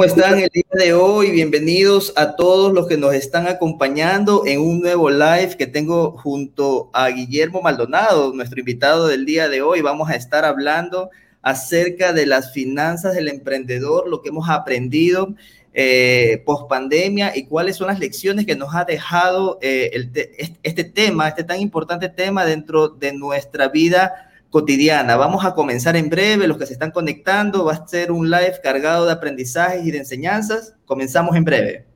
[0.00, 1.30] ¿Cómo están el día de hoy?
[1.30, 6.88] Bienvenidos a todos los que nos están acompañando en un nuevo live que tengo junto
[6.94, 9.82] a Guillermo Maldonado, nuestro invitado del día de hoy.
[9.82, 11.10] Vamos a estar hablando
[11.42, 15.34] acerca de las finanzas del emprendedor, lo que hemos aprendido
[15.74, 19.90] eh, post pandemia y cuáles son las lecciones que nos ha dejado eh,
[20.62, 25.16] este tema, este tan importante tema dentro de nuestra vida cotidiana.
[25.16, 28.60] Vamos a comenzar en breve, los que se están conectando, va a ser un live
[28.62, 30.74] cargado de aprendizajes y de enseñanzas.
[30.84, 31.89] Comenzamos en breve.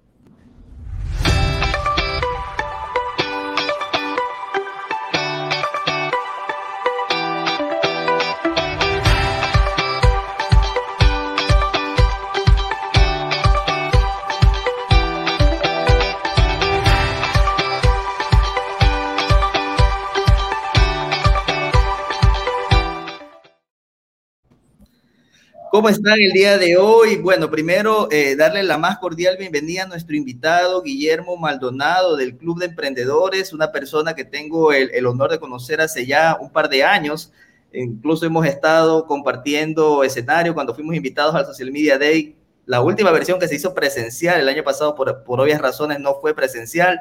[25.75, 27.17] ¿Cómo están el día de hoy?
[27.17, 32.61] Bueno, primero eh, darle la más cordial bienvenida a nuestro invitado Guillermo Maldonado del Club
[32.61, 36.85] de Emprendedores, una persona que tengo el, honor de conocer hace ya un par de
[36.85, 37.33] años.
[37.73, 42.37] Incluso hemos estado compartiendo escenario cuando fuimos invitados al Social Media Day.
[42.67, 46.21] La última versión que se hizo presencial el año pasado, por, por obvias razones, no
[46.21, 47.01] fue presencial,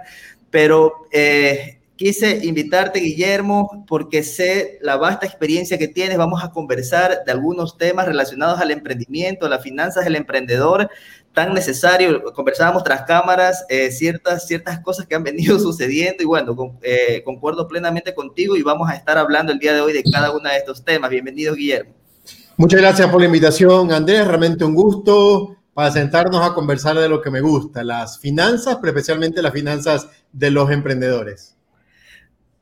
[0.50, 6.18] pero eh, Quise invitarte, Guillermo, porque sé la vasta experiencia que tienes.
[6.18, 10.90] Vamos a conversar de algunos temas relacionados al emprendimiento, a las finanzas del emprendedor,
[11.32, 12.22] tan necesario.
[12.34, 17.70] Conversábamos tras cámaras eh, ciertas, ciertas cosas que han venido sucediendo y bueno, eh, concuerdo
[17.70, 20.58] plenamente contigo y vamos a estar hablando el día de hoy de cada uno de
[20.58, 21.10] estos temas.
[21.10, 21.94] Bienvenido, Guillermo.
[22.58, 24.28] Muchas gracias por la invitación, Andrés.
[24.28, 28.90] Realmente un gusto para sentarnos a conversar de lo que me gusta, las finanzas, pero
[28.90, 31.54] especialmente las finanzas de los emprendedores.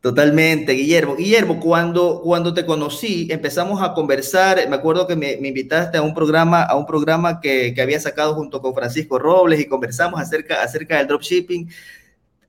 [0.01, 1.16] Totalmente, Guillermo.
[1.16, 6.16] Guillermo, cuando, cuando te conocí, empezamos a conversar, me acuerdo que me, invitaste a un
[6.16, 10.97] programa, a un programa que, había sacado junto con Francisco Robles y conversamos acerca, acerca
[10.97, 11.69] del dropshipping.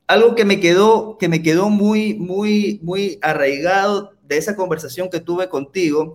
[0.07, 5.21] Algo que me quedó, que me quedó muy, muy, muy arraigado de esa conversación que
[5.21, 6.15] tuve contigo,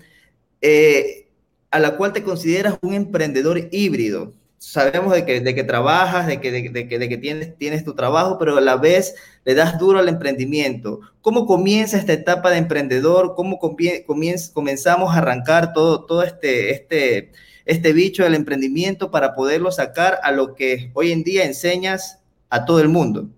[0.61, 1.29] eh,
[1.69, 6.41] a la cual te consideras un emprendedor híbrido sabemos de que, de que trabajas, de
[6.41, 9.77] que, de, que, de que tienes, tienes tu trabajo, pero a la vez le das
[9.77, 10.99] duro al emprendimiento.
[11.21, 13.33] ¿Cómo comienza esta etapa de emprendedor?
[13.35, 17.31] ¿Cómo comienza, comenzamos a arrancar todo, todo este, este,
[17.65, 22.19] este bicho del emprendimiento para poderlo sacar a lo que hoy en día enseñas
[22.49, 23.29] a todo el mundo?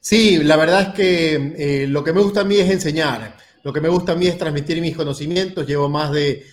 [0.00, 3.36] Sí, la verdad es que eh, lo que me gusta a mí es enseñar.
[3.62, 5.64] Lo que me gusta a mí es transmitir mis conocimientos.
[5.64, 6.44] Llevo más de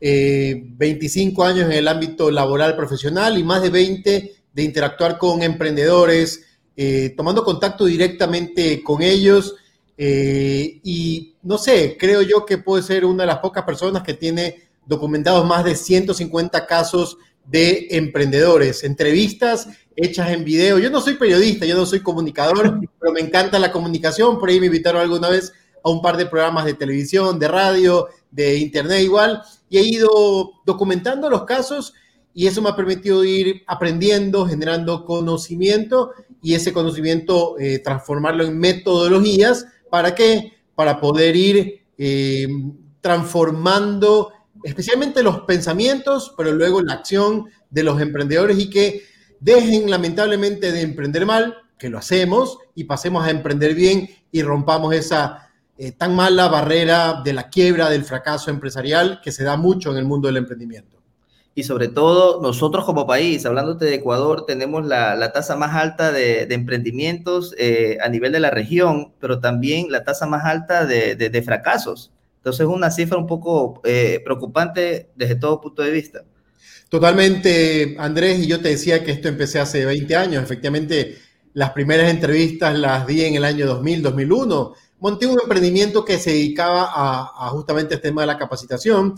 [0.00, 5.42] 25 eh, años en el ámbito laboral profesional y más de 20 de interactuar con
[5.42, 6.44] emprendedores,
[6.76, 9.54] eh, tomando contacto directamente con ellos.
[9.98, 14.14] Eh, y no sé, creo yo que puede ser una de las pocas personas que
[14.14, 20.78] tiene documentados más de 150 casos de emprendedores, entrevistas hechas en video.
[20.78, 24.38] Yo no soy periodista, yo no soy comunicador, pero me encanta la comunicación.
[24.38, 25.52] Por ahí me invitaron alguna vez
[25.82, 30.52] a un par de programas de televisión, de radio, de internet igual y he ido
[30.64, 31.94] documentando los casos
[32.34, 38.58] y eso me ha permitido ir aprendiendo, generando conocimiento y ese conocimiento eh, transformarlo en
[38.58, 39.66] metodologías.
[39.90, 40.52] ¿Para qué?
[40.74, 42.46] Para poder ir eh,
[43.00, 44.32] transformando
[44.62, 49.04] especialmente los pensamientos, pero luego la acción de los emprendedores y que
[49.40, 54.94] dejen lamentablemente de emprender mal, que lo hacemos, y pasemos a emprender bien y rompamos
[54.94, 55.45] esa
[55.78, 59.98] eh, tan mala barrera de la quiebra, del fracaso empresarial que se da mucho en
[59.98, 60.96] el mundo del emprendimiento.
[61.54, 66.42] Y sobre todo nosotros como país, hablándote de Ecuador, tenemos la, tasa más alta de,
[66.50, 72.12] emprendimientos eh, a nivel de la región, pero también la tasa más alta de, fracasos.
[72.38, 76.24] Entonces es una cifra un poco eh, preocupante desde todo punto de vista.
[76.88, 80.42] Totalmente, Andrés, y yo te decía que esto empecé hace 20 años.
[80.42, 81.16] Efectivamente,
[81.54, 84.74] las primeras entrevistas las di en el año 2000, 2001
[85.06, 89.14] monté un emprendimiento que se dedicaba a, justamente este tema de la capacitación.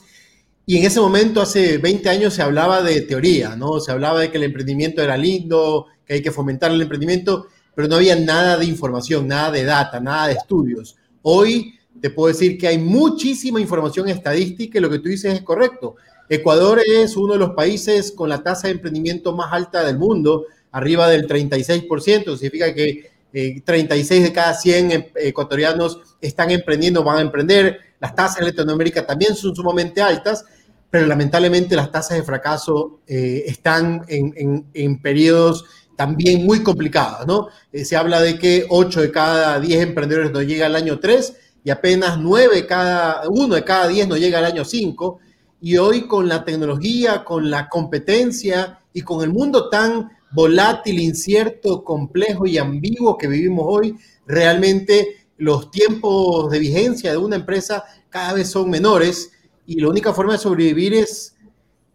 [0.67, 3.81] Y en ese momento, hace 20 años, se hablaba de teoría, ¿no?
[3.81, 7.89] Se hablaba de que el emprendimiento era lindo, que hay que fomentar el emprendimiento, pero
[7.89, 10.97] no había nada de información, nada de data, nada de estudios.
[11.23, 15.41] Hoy te puedo decir que hay muchísima información estadística y lo que tú dices es
[15.41, 15.97] correcto.
[16.29, 20.45] Ecuador es uno de los países con la tasa de emprendimiento más alta del mundo,
[20.71, 27.19] arriba del 36%, significa que 36 eh, de cada 100 em, ecuatorianos están emprendiendo, van
[27.19, 27.79] a emprender.
[28.01, 30.45] Las tasas en Latinoamérica también son sumamente altas,
[30.91, 35.65] pero lamentablemente las tasas de fracaso eh, están en, periodos
[35.97, 37.49] también muy complicados, ¿no?
[37.73, 41.37] Eh, se habla de que 8 de cada 10 emprendedores no llega al año 3
[41.65, 45.19] y apenas 9 cada, 1 de cada 10 no llega al año 5.
[45.61, 51.85] y hoy con la tecnología, con la competencia y con el mundo tan volátil, incierto,
[51.85, 53.97] complejo y ambiguo que vivimos hoy,
[54.27, 59.33] realmente los tiempos de vigencia de una empresa cada vez son menores
[59.67, 61.37] y la única forma de sobrevivir es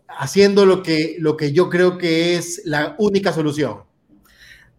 [0.08, 3.84] haciendo lo que, lo que yo creo que es la única solución.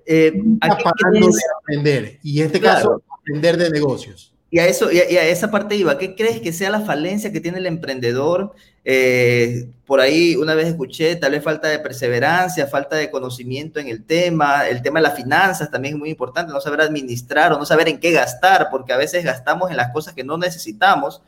[0.06, 4.33] Eh, aprender y en este caso aprender de negocios.
[4.54, 7.40] Y a, eso, y a, esa parte iba, ¿qué crees que sea la falencia que
[7.40, 8.54] tiene el emprendedor?
[8.84, 13.88] Eh, por ahí una vez escuché, tal vez falta de perseverancia, falta de conocimiento en
[13.88, 17.58] el tema, el tema de las finanzas también es muy importante, no saber administrar o
[17.58, 21.20] no saber en qué gastar, porque a veces gastamos en las cosas que no necesitamos.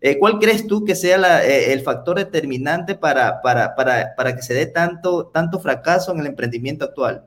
[0.00, 4.40] Eh, ¿Cuál crees tú que sea eh, el factor determinante para, para, para, para que
[4.40, 7.26] se dé tanto, tanto fracaso en el emprendimiento actual?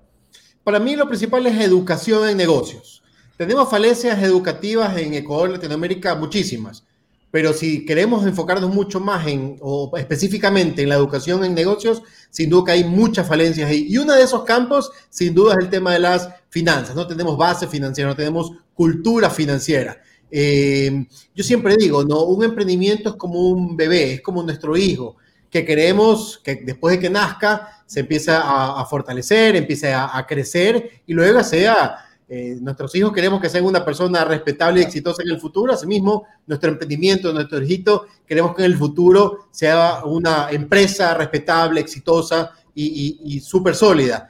[0.64, 3.03] Para mí lo principal es educación en negocios.
[3.38, 6.84] Tenemos falencias educativas en Ecuador, Latinoamérica, muchísimas,
[7.32, 9.60] pero si queremos enfocarnos mucho más en,
[9.98, 13.88] específicamente en la educación en negocios, sin duda que hay muchas falencias ahí.
[13.90, 16.96] Y uno de esos campos, sin duda, es el tema de las finanzas.
[16.96, 20.00] No tenemos base financiera, no tenemos cultura financiera.
[20.30, 22.22] Eh, yo siempre digo, ¿no?
[22.26, 25.16] Un emprendimiento es como un bebé, es como nuestro hijo,
[25.50, 31.02] que queremos que después de que nazca se empiece a, fortalecer, empiece a, a crecer
[31.08, 31.98] y luego sea
[32.28, 35.74] eh, nuestros hijos queremos que sean una persona respetable y exitosa en el futuro.
[35.74, 42.52] Asimismo, nuestro emprendimiento, nuestro hijito, queremos que en el futuro sea una empresa respetable, exitosa
[42.74, 44.28] y, y, súper sólida.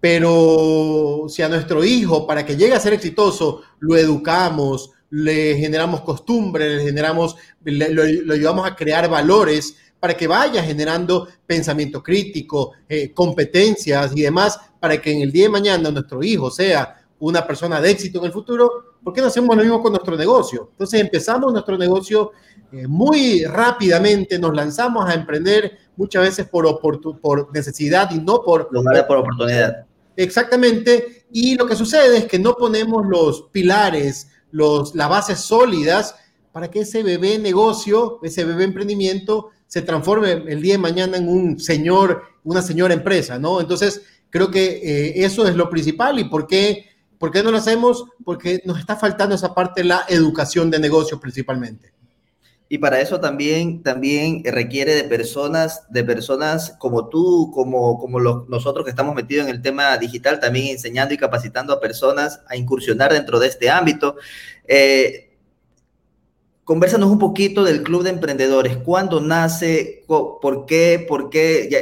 [0.00, 6.02] Pero si a nuestro hijo, para que llegue a ser exitoso, lo educamos, le generamos
[6.02, 8.02] costumbres, le generamos, lo,
[8.32, 15.00] ayudamos a crear valores para que vaya generando pensamiento crítico, eh, competencias y demás, para
[15.00, 18.32] que en el día de mañana nuestro hijo sea una persona de éxito en el
[18.32, 20.68] futuro, ¿por qué no hacemos lo mismo con nuestro negocio?
[20.72, 22.32] Entonces empezamos nuestro negocio
[22.72, 28.68] eh, muy rápidamente, nos lanzamos a emprender muchas veces por, por necesidad y no por,
[28.68, 29.86] por oportunidad.
[30.16, 36.14] Exactamente, y lo que sucede es que no ponemos los pilares, los, las bases sólidas
[36.52, 41.28] para que ese bebé negocio, ese bebé emprendimiento se transforme el día de mañana en
[41.28, 43.60] un señor, una señora empresa, ¿no?
[43.60, 47.58] Entonces, creo que eh, eso es lo principal y por qué ¿Por qué no lo
[47.58, 48.04] hacemos?
[48.24, 51.92] Porque nos está faltando esa parte la educación de negocios principalmente.
[52.68, 58.48] Y para eso también, también requiere de personas, de personas como tú, como, como los,
[58.48, 62.56] nosotros que estamos metidos en el tema digital, también enseñando y capacitando a personas a
[62.56, 64.16] incursionar dentro de este ámbito.
[64.66, 65.36] Eh,
[66.64, 68.76] conversanos un poquito del Club de Emprendedores.
[68.78, 70.02] ¿Cuándo nace?
[70.08, 71.04] ¿Por qué?
[71.08, 71.68] ¿Por qué?
[71.70, 71.78] Ya,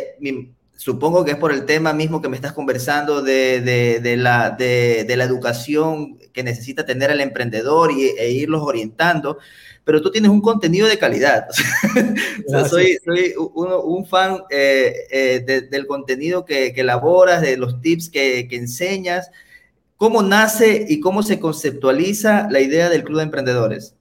[0.84, 5.25] supongo que es por el tema mismo que me estás conversando de, la, de, la
[5.25, 9.38] educación que necesita tener el emprendedor y, e irlos orientando,
[9.82, 11.46] pero tú tienes un contenido de calidad.
[12.69, 18.56] soy, soy un, fan eh, eh, del contenido que, elaboras, de los tips que, que
[18.56, 19.31] enseñas.
[19.96, 23.94] ¿Cómo nace y cómo se conceptualiza la idea del Club de Emprendedores?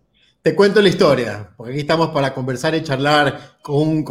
[0.43, 4.03] Te cuento la historia, porque aquí estamos para conversar y charlar con,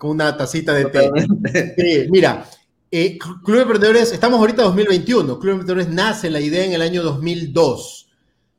[0.00, 2.06] una, tacita de té.
[2.08, 2.48] mira,
[2.92, 6.74] eh, Club de Emprendedores, estamos ahorita en 2021, Club de Emprendedores nace la idea en
[6.74, 8.08] el año 2002.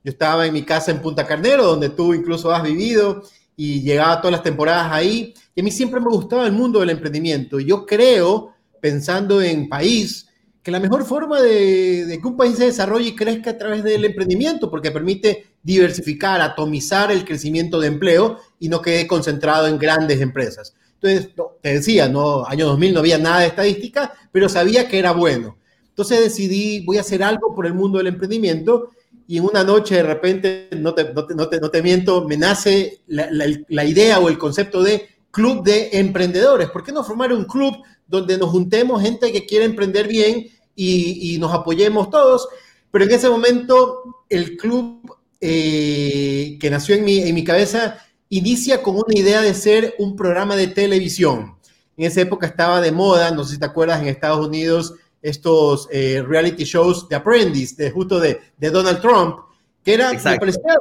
[0.03, 3.23] Yo estaba en mi casa en Punta Carnero, donde tú incluso has vivido,
[3.55, 5.33] y llegaba todas las temporadas ahí.
[5.55, 7.61] Y a mí siempre me gustaba el mundo del emprendimiento.
[7.61, 10.27] Yo creo, pensando en país,
[10.63, 14.05] que la mejor forma de, que un país se desarrolle y crezca a través del
[14.05, 20.21] emprendimiento, porque permite diversificar, atomizar el crecimiento de empleo y no quede concentrado en grandes
[20.21, 20.75] empresas.
[21.01, 25.13] Entonces, te decía, no, año 2000 no había nada de estadística, pero sabía que era
[25.13, 25.57] bueno.
[25.89, 28.91] Entonces decidí, voy a hacer algo por el mundo del emprendimiento
[29.27, 34.29] y en una noche de repente, no te, no miento, me nace la idea o
[34.29, 36.69] el concepto de club de emprendedores.
[36.69, 37.75] ¿Por qué no formar un club
[38.11, 42.47] donde nos juntemos gente que quiere emprender bien y, nos apoyemos todos.
[42.91, 47.97] Pero en ese momento el club eh, que nació en mi, en mi cabeza
[48.29, 51.55] inicia con una idea de ser un programa de televisión.
[51.97, 55.88] En esa época estaba de moda, no sé si te acuerdas, en Estados Unidos, estos
[55.91, 59.38] eh, reality shows de Apprentice, de, justo de, de Donald Trump,
[59.83, 60.75] que era, me parecía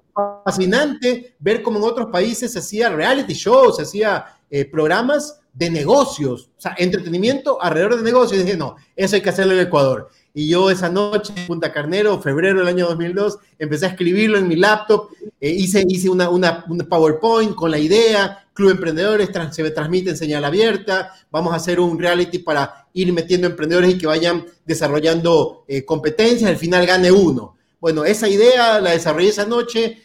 [0.44, 5.70] fascinante ver cómo en otros países se hacía reality shows, se hacía eh, programas de
[5.70, 8.44] negocios, o sea, entretenimiento alrededor de negocios.
[8.44, 10.08] Dije, no, eso hay que hacerlo en Ecuador.
[10.32, 14.46] Y yo esa noche, en Punta Carnero, febrero del año 2002, empecé a escribirlo en
[14.46, 15.08] mi laptop,
[15.40, 20.44] eh, hice, hice una, una, PowerPoint con la idea, Club Emprendedores se transmite en señal
[20.44, 25.84] abierta, vamos a hacer un reality para ir metiendo emprendedores y que vayan desarrollando eh,
[25.84, 27.56] competencias, al final gane uno.
[27.80, 30.02] Bueno, esa idea la desarrollé esa noche,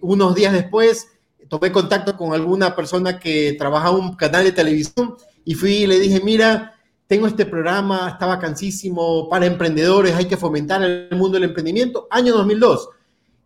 [0.00, 1.08] unos días después
[1.48, 5.98] tomé contacto con alguna persona que trabaja un canal de televisión y fui y le
[5.98, 6.74] dije, mira,
[7.06, 12.34] tengo este programa, está vacancísimo para emprendedores, hay que fomentar el mundo del emprendimiento, año
[12.34, 12.88] 2002.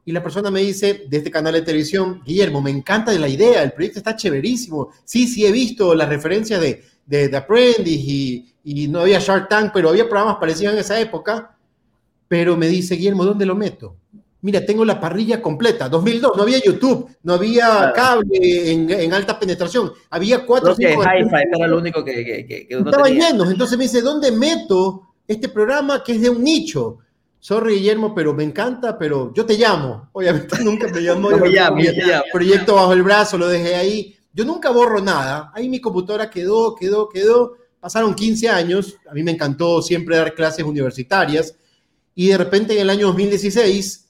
[0.07, 3.63] Y la persona me dice de este canal de televisión, Guillermo, me encanta la idea,
[3.63, 4.91] el proyecto está chéverísimo.
[5.05, 9.49] Sí, sí, he visto las referencias de, de, de Apprentice y, y no había Shark
[9.49, 11.57] Tank, pero había programas parecidos en esa época.
[12.29, 13.97] Pero me dice, Guillermo, ¿dónde lo meto?
[14.43, 15.89] Mira, tengo la parrilla completa.
[15.89, 19.93] 2002, no había YouTube, no había cable en, alta penetración.
[20.11, 20.75] Había cuatro.
[20.75, 23.51] que Hi-Fi era lo único que, que, que uno Estaba lleno.
[23.51, 26.99] Entonces me dice, ¿dónde meto este programa que es de un nicho?
[27.39, 30.11] Sorry, Guillermo, pero me encanta, pero yo te llamo.
[30.13, 31.31] Obviamente nunca me llamó.
[31.31, 31.81] me llamo,
[32.33, 34.17] Proyecto bajo el brazo, lo dejé ahí.
[34.33, 35.51] Yo nunca borro nada.
[35.55, 37.57] Ahí mi computadora quedó, quedó, quedó.
[37.81, 38.97] Pasaron 15 años.
[39.11, 41.57] A mí me encantó siempre dar clases universitarias.
[42.15, 44.10] Y de repente en el año 2016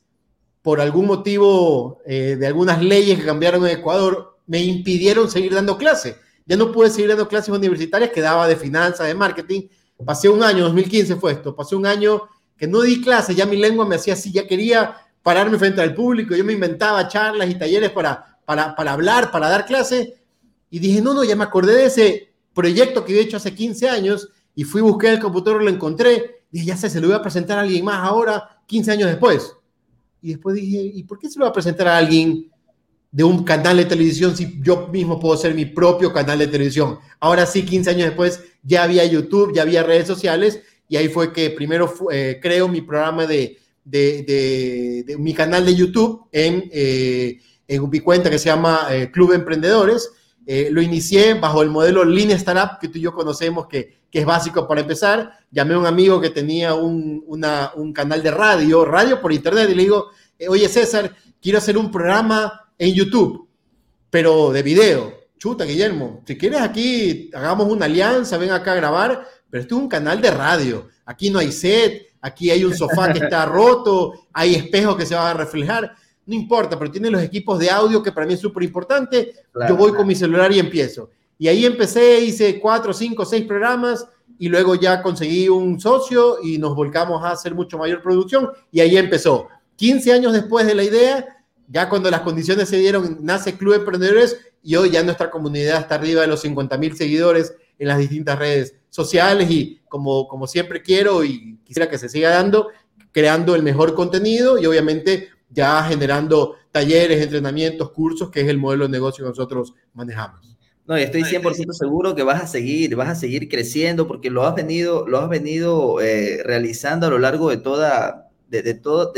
[0.62, 5.78] por algún motivo eh, de algunas leyes que cambiaron en Ecuador, me impidieron seguir dando
[5.78, 6.16] clases.
[6.46, 9.68] Ya no pude seguir dando clases universitarias que daba de finanzas, de marketing.
[10.04, 12.22] Pasé un año, 2015 fue esto, pasé un año
[12.56, 15.94] que no di clases, ya mi lengua me hacía así, ya quería pararme frente al
[15.94, 20.10] público, yo me inventaba charlas y talleres para, para, hablar, para dar clases,
[20.68, 23.88] y dije, no, no, ya me acordé de ese proyecto que había hecho hace 15
[23.88, 27.22] años, y fui, busqué el computador, lo encontré, dije, ya sé, se lo voy a
[27.22, 29.54] presentar a alguien más ahora, 15 años después.
[30.22, 32.50] Y después dije, ¿y por qué se lo va a presentar a alguien
[33.12, 36.98] de un canal de televisión si yo mismo puedo ser mi propio canal de televisión?
[37.18, 41.32] Ahora sí, 15 años después ya había YouTube, ya había redes sociales y ahí fue
[41.32, 47.88] que primero eh, creo mi programa de, de, mi canal de YouTube en, eh, en
[47.88, 50.10] mi cuenta que se llama eh, Club Emprendedores.
[50.46, 54.26] Lo inicié bajo el modelo Lean Startup que tú y yo conocemos que que es
[54.26, 55.38] básico para empezar.
[55.50, 59.74] Llamé a un amigo que tenía un, un canal de radio, radio por internet, y
[59.74, 63.48] le digo, eh, oye César, quiero hacer un programa en YouTube,
[64.10, 65.20] pero de video.
[65.38, 69.82] Chuta, Guillermo, si quieres aquí, hagamos una alianza, ven acá a grabar, pero esto es
[69.82, 70.88] un canal de radio.
[71.06, 75.14] Aquí no hay set, aquí hay un sofá que está roto, hay espejos que se
[75.14, 75.94] van a reflejar.
[76.30, 79.34] No importa, pero tiene los equipos de audio que para mí es súper importante.
[79.68, 81.10] Yo voy con mi celular y empiezo.
[81.36, 84.06] Y ahí empecé, hice cuatro, cinco, seis programas
[84.38, 88.78] y luego ya conseguí un socio y nos volcamos a hacer mucho mayor producción y
[88.78, 89.48] ahí empezó.
[89.74, 94.38] 15 años después de la idea, ya cuando las condiciones se dieron, nace Club Emprendedores
[94.62, 98.38] y hoy ya nuestra comunidad está arriba de los 50 mil seguidores en las distintas
[98.38, 102.68] redes sociales y como, como siempre quiero y quisiera que se siga dando,
[103.10, 108.84] creando el mejor contenido y obviamente ya generando talleres, entrenamientos, cursos, que es el modelo
[108.84, 110.56] de negocio que nosotros manejamos.
[110.86, 114.54] No, estoy 100% seguro que vas a seguir, vas a seguir creciendo porque lo has
[114.54, 119.12] venido, lo has venido eh, realizando a lo largo de toda, de, todo,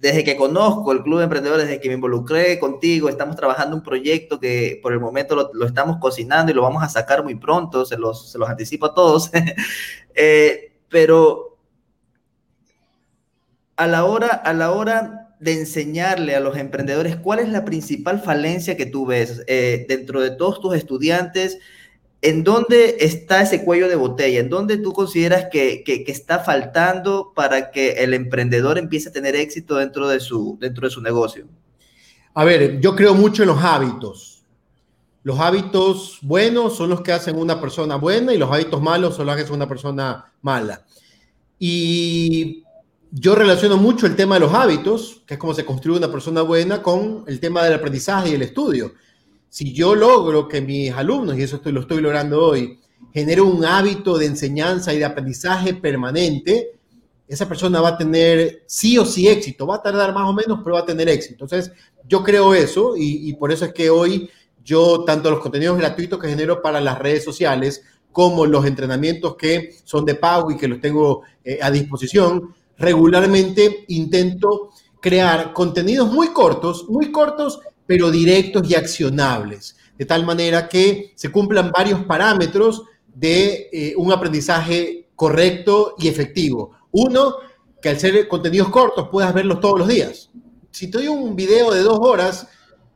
[0.00, 3.82] desde que conozco el Club de Emprendedores, desde que me involucré contigo, estamos trabajando un
[3.82, 7.84] proyecto que por el momento lo, estamos cocinando y lo vamos a sacar muy pronto,
[7.84, 9.30] se los, se los anticipo a todos.
[10.20, 11.58] Eh, pero
[13.76, 18.20] a la hora, a la hora de enseñarle a los emprendedores cuál es la principal
[18.20, 21.58] falencia que tú ves eh, dentro de todos tus estudiantes,
[22.20, 27.70] en dónde está ese cuello de botella, en dónde tú consideras que, está faltando para
[27.70, 31.46] que el emprendedor empiece a tener éxito dentro de, su, dentro de su negocio.
[32.34, 34.42] A ver, yo creo mucho en los hábitos.
[35.22, 39.26] Los hábitos buenos son los que hacen una persona buena y los hábitos malos son
[39.26, 40.84] los que hacen una persona mala.
[41.58, 42.64] Y
[43.10, 46.42] yo relaciono mucho el tema de los hábitos, que es cómo se construye una persona
[46.42, 48.92] buena, con el tema del aprendizaje y el estudio.
[49.48, 52.78] Si yo logro que mis alumnos, y eso estoy, lo estoy logrando hoy,
[53.12, 56.78] generen un hábito de enseñanza y de aprendizaje permanente,
[57.26, 59.66] esa persona va a tener sí o sí éxito.
[59.66, 61.44] Va a tardar más o menos, pero va a tener éxito.
[61.44, 61.72] Entonces,
[62.06, 64.30] yo creo eso y, por eso es que hoy
[64.64, 69.76] yo, tanto los contenidos gratuitos que genero para las redes sociales, como los entrenamientos que
[69.84, 74.70] son de pago y que los tengo eh, a disposición, regularmente intento
[75.00, 81.30] crear contenidos muy cortos, muy cortos, pero directos y accionables, de tal manera que se
[81.30, 86.72] cumplan varios parámetros de eh, un aprendizaje correcto y efectivo.
[86.92, 87.34] Uno,
[87.80, 90.30] que al ser contenidos cortos puedas verlos todos los días.
[90.70, 92.46] Si te doy un video de dos horas,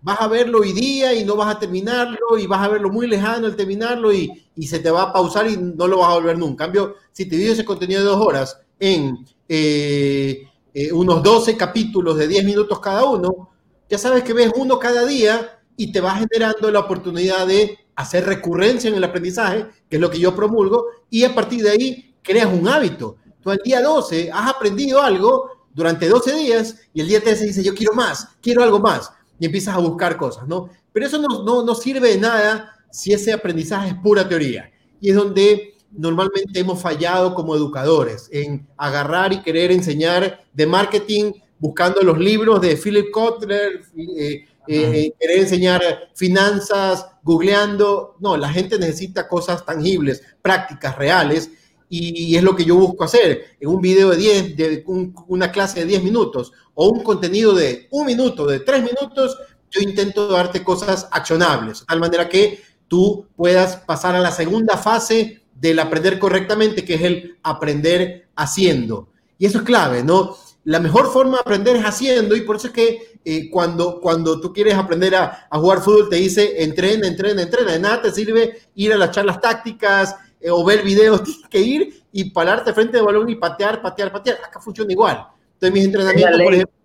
[0.03, 3.07] vas a verlo hoy día y no vas a terminarlo y vas a verlo muy
[3.07, 4.31] lejano al terminarlo y,
[4.67, 6.65] se te va a pausar y no lo vas a volver nunca.
[6.65, 11.59] En cambio, si te digo ese contenido de dos horas en eh, eh, unos 12
[11.59, 13.51] capítulos de 10 minutos cada uno,
[13.87, 18.25] ya sabes que ves uno cada día y te va generando la oportunidad de hacer
[18.25, 22.15] recurrencia en el aprendizaje, que es lo que yo promulgo, y a partir de ahí
[22.23, 23.19] creas un hábito.
[23.43, 27.63] Tú al día 12 has aprendido algo durante 12 días y el día 13 dice
[27.63, 30.71] yo quiero más, quiero algo más, y empiezas a buscar cosas, ¿no?
[30.95, 34.71] Pero eso no, no, no sirve de nada si ese aprendizaje es pura teoría.
[34.99, 41.33] Y es donde normalmente hemos fallado como educadores, en agarrar y querer enseñar de marketing
[41.59, 45.83] buscando los libros de Philip Kotler, eh, eh, querer enseñar
[46.15, 48.17] finanzas, googleando.
[48.21, 51.51] No, la gente necesita cosas tangibles, prácticas, reales,
[51.89, 54.85] y, es lo que yo busco hacer en un video de 10, de
[55.29, 59.37] una clase de 10 minutos o un contenido de un minuto, de 3 minutos,
[59.71, 64.79] yo intento darte cosas accionables, de tal manera que tú puedas pasar a la segunda
[64.79, 69.09] fase del aprender correctamente, que es el aprender haciendo.
[69.39, 70.37] Y eso es clave, ¿no?
[70.65, 74.41] La mejor forma de aprender es haciendo y por eso es que eh, cuando, cuando
[74.41, 77.73] tú quieres aprender a, jugar fútbol te dice entrena, entrena, entrena.
[77.73, 81.61] De nada te sirve ir a las charlas tácticas eh, o ver videos, tienes que
[81.61, 84.39] ir y pararte frente al balón y patear, patear, patear.
[84.45, 85.29] Acá funciona igual.
[85.55, 86.82] Entonces mis entrenamientos, por ejemplo,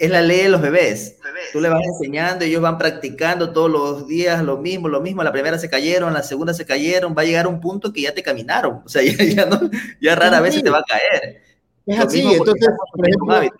[0.00, 1.18] es la ley de los bebés.
[1.52, 5.22] Tú le vas enseñando, ellos van practicando todos los días lo mismo, lo mismo.
[5.22, 7.14] La primera se cayeron, la segunda se cayeron.
[7.16, 8.80] Va a llegar un punto que ya te caminaron.
[8.82, 9.02] O sea,
[9.34, 9.60] ya, no,
[10.00, 11.42] ya rara vez se te va a caer.
[11.84, 13.58] Es así, entonces, por ejemplo,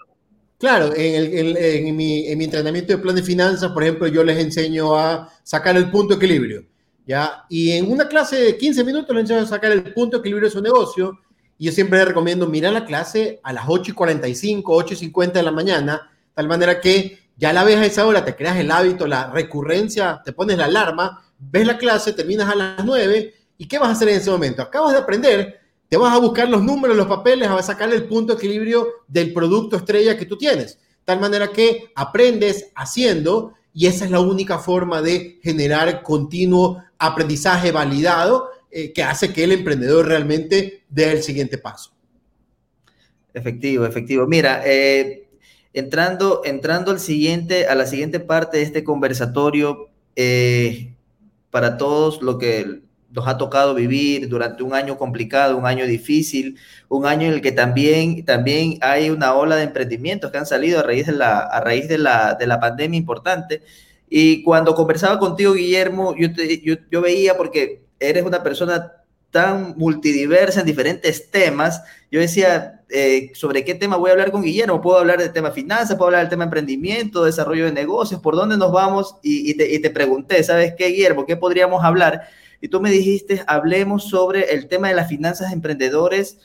[0.58, 4.96] claro, en, mi, en mi entrenamiento de plan de finanzas, por ejemplo, yo les enseño
[4.96, 6.64] a sacar el punto de equilibrio.
[7.06, 7.44] ¿ya?
[7.50, 10.48] Y en una clase de 15 minutos les enseño a sacar el punto de equilibrio
[10.48, 11.18] de su negocio.
[11.58, 14.96] Y yo siempre les recomiendo mirar la clase a las 8 y 45, 8 y
[14.96, 16.09] 50 de la mañana
[16.40, 20.22] tal manera que ya la ves a esa hora, te creas el hábito, la recurrencia,
[20.24, 23.92] te pones la alarma, ves la clase, terminas a las 9 y ¿qué vas a
[23.92, 24.62] hacer en ese momento?
[24.62, 28.04] Acabas de aprender, te vas a buscar los números, los papeles, vas a sacar el
[28.04, 30.78] punto de equilibrio del producto estrella que tú tienes.
[31.04, 37.70] Tal manera que aprendes haciendo y esa es la única forma de generar continuo aprendizaje
[37.70, 41.92] validado eh, que hace que el emprendedor realmente dé el siguiente paso.
[43.34, 44.26] Efectivo, efectivo.
[44.26, 45.26] Mira, eh,
[45.72, 50.94] Entrando, entrando al siguiente, a la siguiente parte de este conversatorio, eh,
[51.50, 56.58] para todos lo que nos ha tocado vivir durante un año complicado, un año difícil,
[56.88, 60.80] un año en el que también, también hay una ola de emprendimientos que han salido
[60.80, 63.62] a raíz de la, a raíz de la, de la pandemia importante.
[64.08, 66.28] Y cuando conversaba contigo, Guillermo, yo,
[66.62, 68.92] yo, yo veía, porque eres una persona
[69.30, 74.42] tan multidiversa en diferentes temas, yo decía, eh, sobre qué tema voy a hablar con
[74.42, 74.80] Guillermo.
[74.80, 78.56] Puedo hablar del tema finanzas, puedo hablar del tema emprendimiento, desarrollo de negocios, por dónde
[78.56, 79.16] nos vamos.
[79.22, 81.24] Y, te, pregunté, ¿sabes qué, Guillermo?
[81.24, 82.22] ¿Qué podríamos hablar?
[82.60, 86.38] Y tú me dijiste, hablemos sobre el tema de las finanzas de emprendedores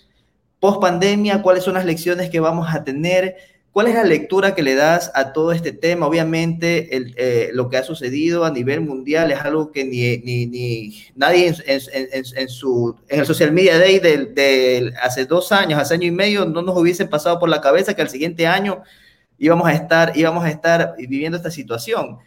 [0.60, 3.36] post pandemia, cuáles son las lecciones que vamos a tener
[3.76, 6.08] ¿Cuál es la lectura que le das a todo este tema?
[6.08, 11.82] Obviamente, eh, lo que ha sucedido a nivel mundial es algo que ni, nadie en,
[12.08, 16.78] en el social media day de, hace dos años, hace año y medio, no nos
[16.78, 18.82] hubiese pasado por la cabeza que al siguiente año
[19.38, 22.20] íbamos a estar, íbamos a estar viviendo esta situación.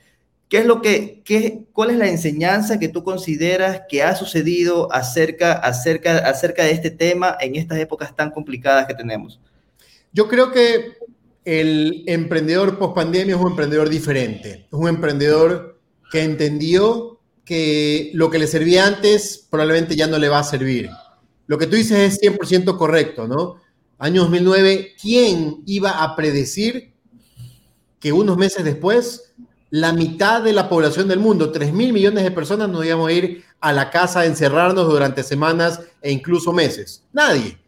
[0.50, 4.92] ¿Qué es lo que, qué, cuál es la enseñanza que tú consideras que ha sucedido
[4.92, 9.40] acerca, acerca, acerca de este tema en estas épocas tan complicadas que tenemos?
[10.12, 10.98] Yo creo que
[11.48, 14.66] el emprendedor post pandemia es un emprendedor diferente.
[14.70, 15.80] Es un emprendedor
[16.11, 20.90] que entendió que lo que le servía antes probablemente ya no le va a servir.
[21.46, 23.56] Lo que tú dices es 100% correcto, ¿no?
[23.98, 26.92] Año 2009, ¿quién iba a predecir
[27.98, 29.32] que unos meses después
[29.70, 33.12] la mitad de la población del mundo, 3 mil millones de personas, nos íbamos a
[33.12, 37.04] ir a la casa a encerrarnos durante semanas e incluso meses?
[37.11, 37.58] Nadie.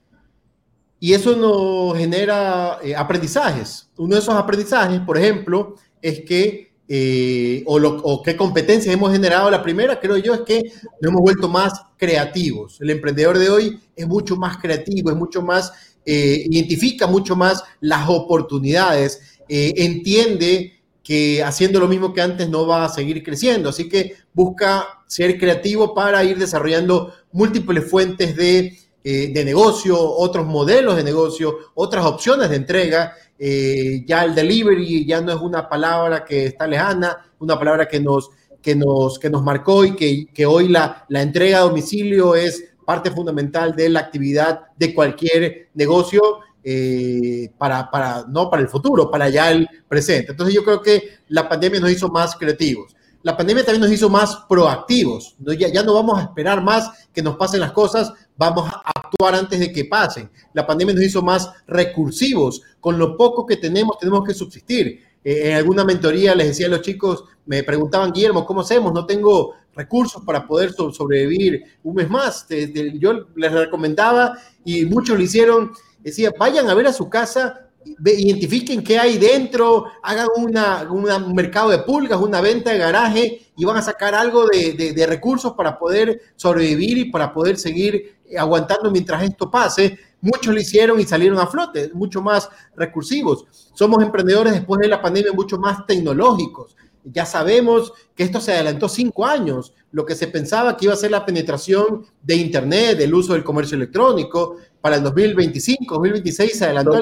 [1.02, 3.88] Y eso nos genera eh, aprendizajes.
[3.96, 9.50] Uno de esos aprendizajes, por ejemplo, es que, eh, o, qué competencias hemos generado.
[9.50, 10.60] La primera, creo yo, es que
[11.00, 12.78] nos hemos vuelto más creativos.
[12.82, 15.72] El emprendedor de hoy es mucho más creativo, es mucho más,
[16.04, 22.84] eh, identifica mucho más las oportunidades, entiende que haciendo lo mismo que antes no va
[22.84, 23.70] a seguir creciendo.
[23.70, 30.46] Así que busca ser creativo para ir desarrollando múltiples fuentes de eh, de negocio, otros
[30.46, 33.14] modelos de negocio, otras opciones de entrega.
[33.38, 38.00] Eh, ya el delivery ya no es una palabra que está lejana, una palabra que
[38.00, 42.34] nos, que nos, que nos marcó y que, que hoy la, la entrega a domicilio
[42.34, 48.68] es parte fundamental de la actividad de cualquier negocio eh, para, para, no para el
[48.68, 50.32] futuro, para ya el presente.
[50.32, 52.94] Entonces yo creo que la pandemia nos hizo más creativos.
[53.22, 55.36] La pandemia también nos hizo más proactivos.
[55.58, 59.60] Ya, no vamos a esperar más que nos pasen las cosas, vamos a actuar antes
[59.60, 60.30] de que pasen.
[60.54, 62.62] La pandemia nos hizo más recursivos.
[62.80, 65.02] Con lo poco que tenemos, tenemos que subsistir.
[65.22, 68.92] Eh, en alguna mentoría les decía a los chicos, me preguntaban, Guillermo, ¿cómo hacemos?
[68.92, 72.46] No tengo recursos para poder sobrevivir un mes más.
[72.94, 77.69] yo les recomendaba y muchos lo hicieron, decía, vayan a ver a su casa
[78.04, 83.64] identifiquen qué hay dentro, hagan una, un mercado de pulgas, una venta de garaje y
[83.64, 88.90] van a sacar algo de, de, recursos para poder sobrevivir y para poder seguir aguantando
[88.90, 89.98] mientras esto pase.
[90.20, 93.46] Muchos lo hicieron y salieron a flote, mucho más recursivos.
[93.74, 96.76] Somos emprendedores después de la pandemia mucho más tecnológicos.
[97.04, 99.74] Ya sabemos que esto se adelantó cinco años.
[99.92, 103.44] Lo que se pensaba que iba a ser la penetración de Internet, del uso del
[103.44, 106.92] comercio electrónico, para el 2025, 2026 se adelantó.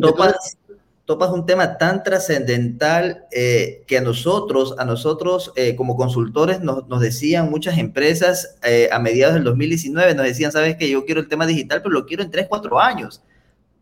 [0.00, 0.56] Topas,
[1.04, 6.86] topas, un tema tan trascendental eh, que a nosotros, a nosotros eh, como consultores nos,
[6.88, 11.20] nos, decían muchas empresas eh, a mediados del 2019, nos decían, sabes que yo quiero
[11.20, 13.22] el tema digital, pero lo quiero en 3, 4 años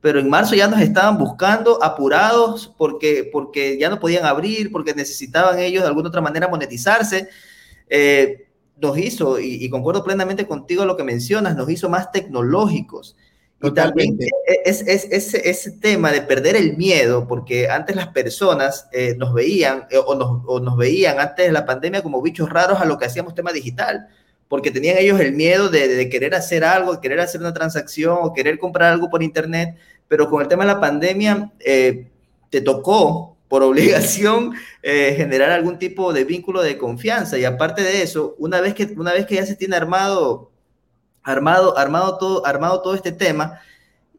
[0.06, 4.94] pero en marzo ya nos estaban buscando apurados porque, porque ya no podían abrir, porque
[4.94, 7.28] necesitaban ellos de alguna otra manera monetizarse.
[7.88, 13.16] Eh, nos hizo, y, concuerdo plenamente contigo lo que mencionas, nos hizo más tecnológicos.
[13.60, 14.16] Y también
[14.64, 19.88] es, es, ese tema de perder el miedo, porque antes las personas eh, nos veían
[19.90, 22.96] eh, o, nos, o, nos, veían antes de la pandemia como bichos raros a lo
[22.96, 24.06] que hacíamos tema digital
[24.48, 28.32] porque tenían ellos el miedo de, querer hacer algo, de querer hacer una transacción o
[28.32, 29.76] querer comprar algo por internet,
[30.08, 32.08] pero con el tema de la pandemia eh,
[32.50, 38.02] te tocó por obligación eh, generar algún tipo de vínculo de confianza y aparte de
[38.02, 40.50] eso, una vez que, una vez que ya se tiene armado,
[41.22, 43.60] armado, armado, todo, armado todo este tema,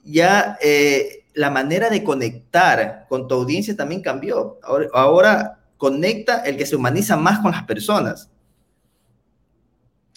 [0.03, 4.59] ya eh, la manera de conectar con tu audiencia también cambió.
[4.63, 8.29] Ahora, ahora conecta el que se humaniza más con las personas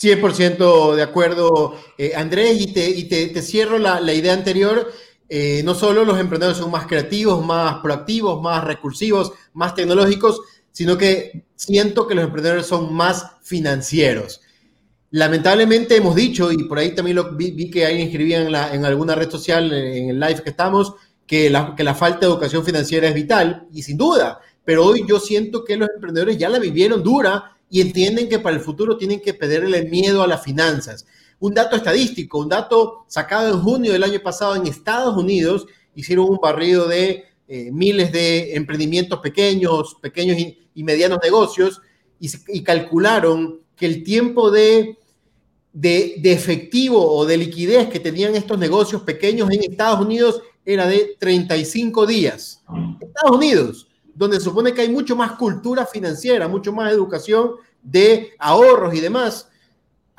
[0.01, 4.91] 100% de acuerdo, eh, Andrés, y te, y te, cierro la, la, idea anterior.
[5.33, 10.41] Eh, no solo los emprendedores son más creativos, más proactivos, más recursivos, más tecnológicos,
[10.73, 14.41] sino que siento que los emprendedores son más financieros.
[15.13, 18.85] Lamentablemente hemos dicho, y por ahí también lo vi, que alguien escribía en, la, en
[18.85, 20.95] alguna red social, en el live que estamos,
[21.29, 25.05] que la, que la falta de educación financiera es vital, y sin duda, pero hoy
[25.09, 28.97] yo siento que los emprendedores ya la vivieron dura y entienden que para el futuro
[28.97, 31.07] tienen que perderle miedo a las finanzas.
[31.41, 36.29] Un dato estadístico, un dato sacado en junio del año pasado en Estados Unidos, hicieron
[36.29, 41.83] un barrido de eh, miles de emprendimientos pequeños, pequeños y, medianos negocios
[42.19, 44.97] y, calcularon que el tiempo de,
[45.73, 50.87] de, de efectivo o de liquidez que tenían estos negocios pequeños en Estados Unidos era
[50.87, 52.63] de 35 días.
[53.01, 58.31] Estados Unidos, donde se supone que hay mucho más cultura financiera, mucho más educación de
[58.39, 59.50] ahorros y demás.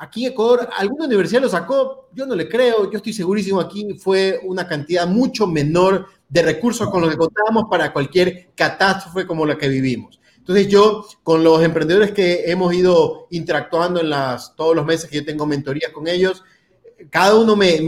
[0.02, 2.08] Aquí Ecuador, ¿alguna universidad lo sacó?
[2.12, 6.90] Yo no le creo, yo estoy segurísimo aquí fue una cantidad mucho menor de recursos
[6.90, 10.18] con los que contábamos para cualquier catástrofe como la que vivimos.
[10.38, 15.18] Entonces yo, con los emprendedores que hemos ido interactuando en las, todos los meses que
[15.18, 16.42] yo tengo mentorías con ellos,
[17.08, 17.80] cada uno me,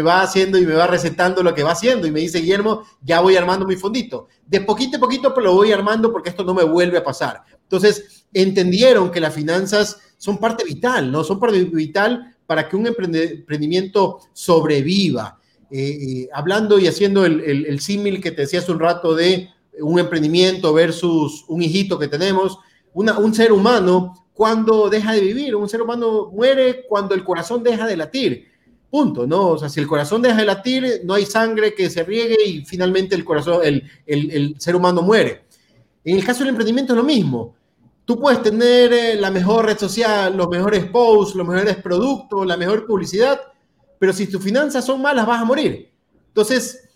[0.00, 3.20] va haciendo y me va recetando lo que va haciendo y me dice, Guillermo, ya
[3.20, 4.28] voy armando mi fondito.
[4.46, 7.42] De poquito a poquito, pero lo voy armando porque esto no me vuelve a pasar.
[7.62, 11.24] Entonces, entendieron que las finanzas son parte vital, ¿no?
[11.24, 15.38] Son parte vital para que un emprendimiento sobreviva.
[15.70, 19.98] Eh, eh, hablando y haciendo el, símil que te decía hace un rato de un
[19.98, 22.58] emprendimiento versus un hijito que tenemos,
[22.94, 27.86] un ser humano, cuando deja de vivir, un ser humano muere cuando el corazón deja
[27.86, 28.46] de latir.
[28.88, 29.48] Punto, ¿no?
[29.48, 32.64] O sea, si el corazón deja de latir, no hay sangre que se riegue y
[32.64, 35.42] finalmente el corazón, el, el, ser humano muere.
[36.04, 37.56] En el caso del emprendimiento es lo mismo.
[38.08, 42.56] Tú puedes tener eh, la mejor red social, los mejores posts, los mejores productos, la
[42.56, 43.38] mejor publicidad,
[43.98, 45.92] pero si tus finanzas son malas, vas a morir.
[46.28, 46.88] Entonces,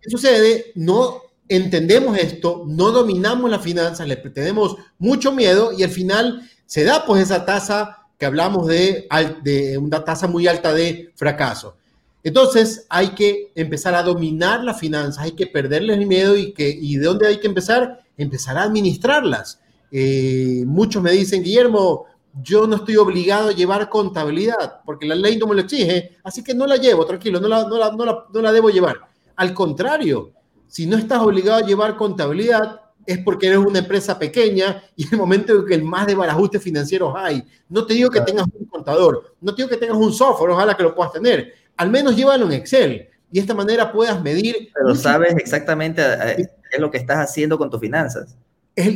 [0.00, 0.66] ¿qué sucede?
[0.76, 6.84] No entendemos esto, no dominamos las finanzas, le tenemos mucho miedo y al final se
[6.84, 9.08] da pues esa tasa que hablamos de,
[9.42, 11.74] de una tasa muy alta de fracaso.
[12.22, 16.68] Entonces hay que empezar a dominar las finanzas, hay que perderles el miedo y, que,
[16.68, 19.58] y de dónde hay que empezar, empezar a administrarlas.
[19.90, 22.06] Eh, muchos me dicen, Guillermo,
[22.42, 26.44] yo no estoy obligado a llevar contabilidad porque la ley no me lo exige, así
[26.44, 28.96] que no la llevo, tranquilo, no la, no la, no la, no la debo llevar.
[29.36, 30.32] Al contrario,
[30.66, 35.08] si no estás obligado a llevar contabilidad, es porque eres una empresa pequeña y en
[35.12, 37.42] el momento en que más de barajustes financieros hay.
[37.68, 40.76] No te digo que tengas un contador, no te digo que tengas un software, ojalá
[40.76, 41.52] que lo puedas tener.
[41.76, 44.70] Al menos llévalo en Excel y de esta manera puedas medir.
[44.72, 48.36] Pero sabes exactamente eh, qué es lo que estás haciendo con tus finanzas.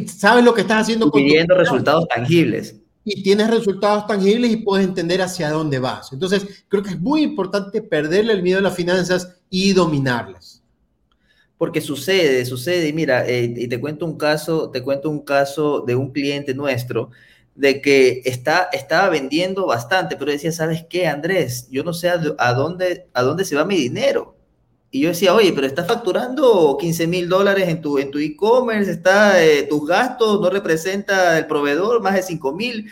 [0.09, 2.77] Sabes lo que estás haciendo Pidiendo resultados tangibles.
[3.05, 6.13] Y tienes resultados tangibles y puedes entender hacia dónde vas.
[6.13, 10.55] Entonces, creo que es muy importante perderle el miedo a las finanzas y dominarlas
[11.57, 15.81] porque sucede, sucede, y mira, eh, y te cuento un caso, te cuento un caso
[15.81, 17.11] de un cliente nuestro,
[17.55, 21.69] de que está, estaba vendiendo bastante, pero decía, ¿sabes qué, Andrés?
[21.71, 24.37] Yo no sé a, dónde, a dónde se va mi dinero.
[24.95, 28.93] Y yo decía, oye, pero estás facturando 15 mil dólares en tu en tu e-commerce,
[28.93, 32.89] está eh, tus gastos no representa el proveedor más de 5 mil.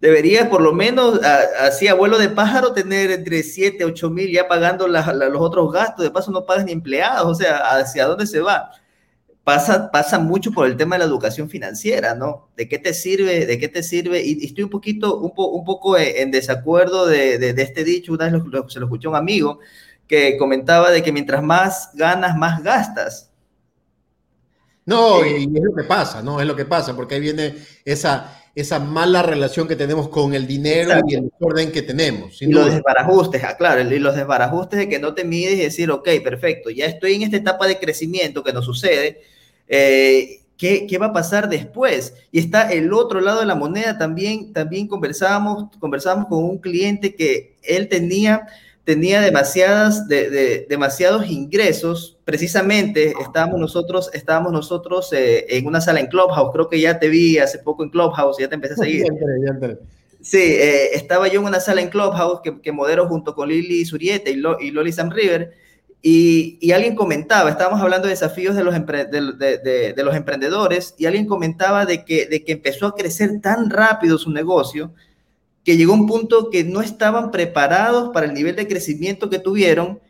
[0.00, 1.20] Deberías por lo menos,
[1.60, 6.06] así abuelo de pájaro, tener entre 7, 8 mil ya pagando los otros gastos.
[6.06, 8.70] De paso no pagas ni empleados, o sea, ¿hacia dónde se va?
[9.44, 12.48] Pasa, pasa mucho por el tema de la educación financiera, ¿no?
[12.56, 13.44] ¿De qué te sirve?
[13.44, 14.22] ¿De qué te sirve?
[14.24, 18.14] Y, estoy un poquito, un, un poco en desacuerdo de, de, este dicho.
[18.14, 19.60] Una vez se lo escuché un amigo
[20.06, 23.30] que comentaba de que mientras más ganas, más gastas.
[24.84, 26.40] No, y es lo que pasa, ¿no?
[26.40, 30.46] Es lo que pasa, porque ahí viene esa, esa mala relación que tenemos con el
[30.46, 32.42] dinero y el orden que tenemos.
[32.42, 35.90] Y los desbarajustes, ah, claro, y los desbarajustes de que no te mides y decir,
[35.90, 39.22] ok, perfecto, ya estoy en esta etapa de crecimiento que nos sucede,
[39.68, 42.14] eh, ¿qué, ¿qué, va a pasar después?
[42.32, 47.14] Y está el otro lado de la moneda, también, también conversábamos, conversábamos con un cliente
[47.14, 48.46] que él tenía
[48.84, 52.18] tenía demasiadas, de, demasiados ingresos.
[52.24, 57.08] Precisamente estábamos nosotros, estábamos nosotros eh, en una sala en Clubhouse, creo que ya te
[57.08, 59.06] vi hace poco en Clubhouse, ya te empecé a seguir.
[60.20, 63.84] Sí, eh, estaba yo en una sala en Clubhouse que, que modero junto con Lili
[63.84, 65.52] Suriete y, y Loli Sam River.
[66.04, 71.06] Y, y, alguien comentaba, estábamos hablando de desafíos de los, de, de, los emprendedores, y
[71.06, 74.92] alguien comentaba de que, de que empezó a crecer tan rápido su negocio
[75.64, 80.00] que llegó un punto que no estaban preparados para el nivel de crecimiento que tuvieron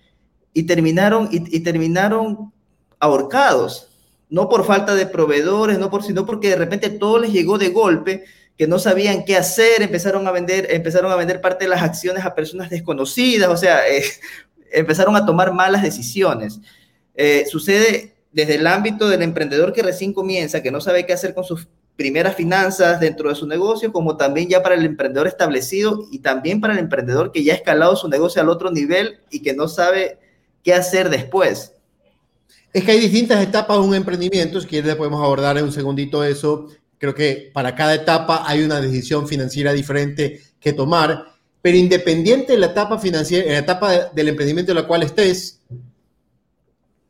[0.54, 2.52] y terminaron, y, terminaron
[2.98, 3.88] ahorcados,
[4.28, 7.68] no por falta de proveedores, no por, sino porque de repente todo les llegó de
[7.68, 8.24] golpe,
[8.56, 12.24] que no sabían qué hacer, empezaron a vender, empezaron a vender parte de las acciones
[12.24, 14.04] a personas desconocidas, o sea, eh,
[14.72, 16.60] empezaron a tomar malas decisiones.
[17.14, 21.34] Eh, sucede desde el ámbito del emprendedor que recién comienza, que no sabe qué hacer
[21.34, 26.06] con sus primeras finanzas dentro de su negocio, como también ya para el emprendedor establecido
[26.10, 29.40] y también para el emprendedor que ya ha escalado su negocio al otro nivel y
[29.40, 30.18] que no sabe
[30.62, 31.72] qué hacer después.
[32.72, 36.24] Es que hay distintas etapas de un emprendimiento, si quieres podemos abordar en un segundito
[36.24, 36.68] eso.
[36.96, 41.26] Creo que para cada etapa hay una decisión financiera diferente que tomar,
[41.60, 45.60] pero independiente de la etapa financiera, en la etapa del emprendimiento en la cual estés,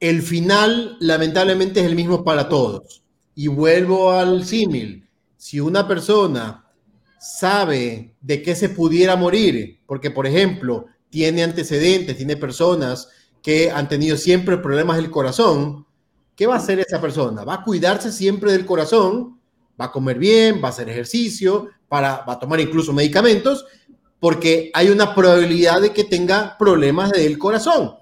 [0.00, 3.01] el final lamentablemente es el mismo para todos
[3.34, 5.08] y vuelvo al símil.
[5.36, 6.64] Si una persona
[7.18, 13.08] sabe de qué se pudiera morir, porque por ejemplo tiene antecedentes, tiene personas
[13.42, 15.86] que han tenido siempre problemas del corazón,
[16.34, 17.44] ¿qué va a hacer esa persona?
[17.44, 19.40] Va a cuidarse siempre del corazón,
[19.80, 23.66] va a comer bien, va a hacer ejercicio, para, va a tomar incluso medicamentos,
[24.18, 27.96] porque hay una probabilidad de que tenga problemas del corazón.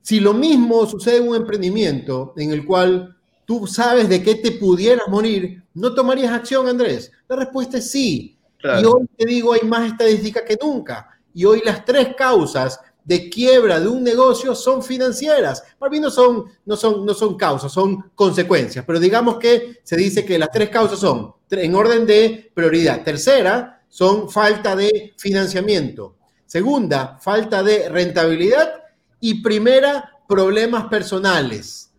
[0.00, 3.13] Si lo mismo sucede en un emprendimiento en el cual
[3.44, 7.10] tú sabes de qué te pudieras morir, ¿no tomarías acción, Andrés?
[7.28, 8.38] La respuesta es sí.
[8.62, 11.08] Y hoy te digo, hay más estadística que nunca.
[11.34, 15.62] Y hoy las tres causas de quiebra de un negocio son financieras.
[15.78, 18.84] Para mí no son, no son, no son causas, son consecuencias.
[18.86, 23.02] Pero digamos que se dice que las tres causas son en orden de prioridad.
[23.02, 26.16] Tercera, son falta de financiamiento.
[26.46, 28.72] Segunda, falta de rentabilidad.
[29.20, 31.90] Y primera, problemas personales.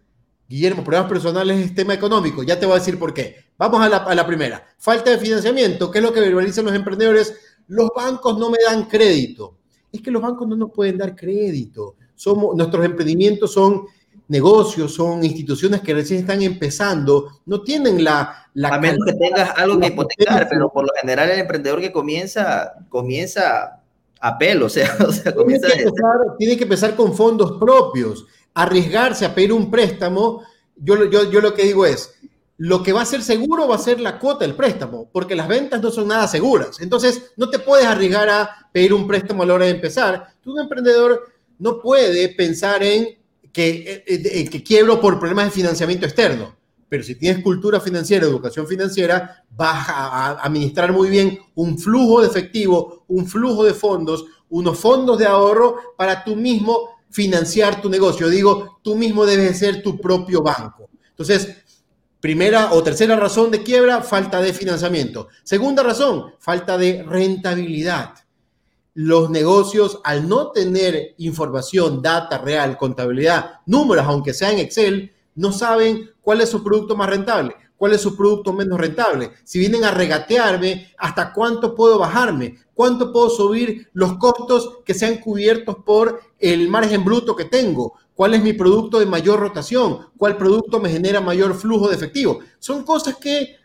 [0.47, 2.43] Guillermo, problemas personales es tema económico.
[2.43, 3.45] Ya te voy a decir por qué.
[3.57, 4.63] Vamos a la, primera.
[4.77, 5.89] Falta de financiamiento.
[5.89, 7.33] ¿Qué es lo que verbalizan los emprendedores?
[7.67, 9.57] Los bancos no me dan crédito.
[9.91, 11.95] Es que los bancos no nos pueden dar crédito.
[12.13, 13.85] Somos, nuestros emprendimientos son
[14.27, 18.49] negocios, son instituciones que recién están empezando, no tienen la...
[18.55, 21.91] la a menos que tengas algo que hipotecar, pero por lo general el emprendedor que
[21.91, 23.81] comienza, comienza
[24.19, 27.57] a pelo, o sea, o sea comienza tiene que, empezar, tiene que empezar con fondos
[27.59, 28.25] propios
[28.55, 30.43] arriesgarse a pedir un préstamo,
[30.75, 32.15] yo, yo, yo lo que digo es,
[32.57, 35.47] lo que va a ser seguro va a ser la cuota del préstamo, porque las
[35.47, 36.79] ventas no son nada seguras.
[36.79, 40.33] Entonces, no te puedes arriesgar a pedir un préstamo a la hora de empezar.
[40.41, 41.21] Tú, un emprendedor,
[41.59, 43.17] no puede pensar en
[43.51, 46.55] que, en que quiebro por problemas de financiamiento externo.
[46.87, 52.27] Pero si tienes cultura financiera, educación financiera, vas a administrar muy bien un flujo de
[52.27, 58.27] efectivo, un flujo de fondos, unos fondos de ahorro para tú mismo financiar tu negocio.
[58.27, 60.89] Digo, tú mismo debes ser tu propio banco.
[61.11, 61.63] Entonces,
[62.19, 65.29] primera o tercera razón de quiebra, falta de financiamiento.
[65.41, 68.15] Segunda razón, falta de rentabilidad.
[68.95, 75.53] Los negocios, al no tener información, data real, contabilidad, números, aunque sea en Excel, no
[75.53, 79.31] saben cuál es su producto más rentable cuál es su producto menos rentable.
[79.43, 82.57] Si vienen a regatearme, ¿hasta cuánto puedo bajarme?
[82.75, 87.93] ¿Cuánto puedo subir los costos que sean cubiertos por el margen bruto que tengo?
[88.13, 90.09] ¿Cuál es mi producto de mayor rotación?
[90.17, 92.39] ¿Cuál producto me genera mayor flujo de efectivo?
[92.59, 93.55] Son cosas que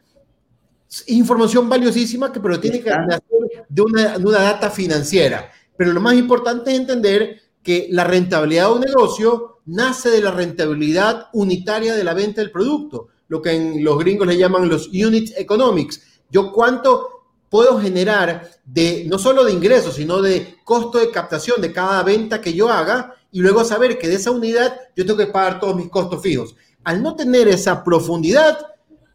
[1.09, 3.23] información valiosísima que pero tiene que hacer
[3.69, 5.51] de una, de una data financiera.
[5.77, 10.31] Pero lo más importante es entender que la rentabilidad de un negocio nace de la
[10.31, 14.89] rentabilidad unitaria de la venta del producto, lo que en los gringos le llaman los
[14.89, 16.01] unit economics.
[16.31, 17.20] Yo cuánto
[17.51, 22.41] puedo generar de no solo de ingresos, sino de costo de captación de cada venta
[22.41, 25.77] que yo haga y luego saber que de esa unidad yo tengo que pagar todos
[25.77, 26.55] mis costos fijos.
[26.85, 28.59] Al no tener esa profundidad,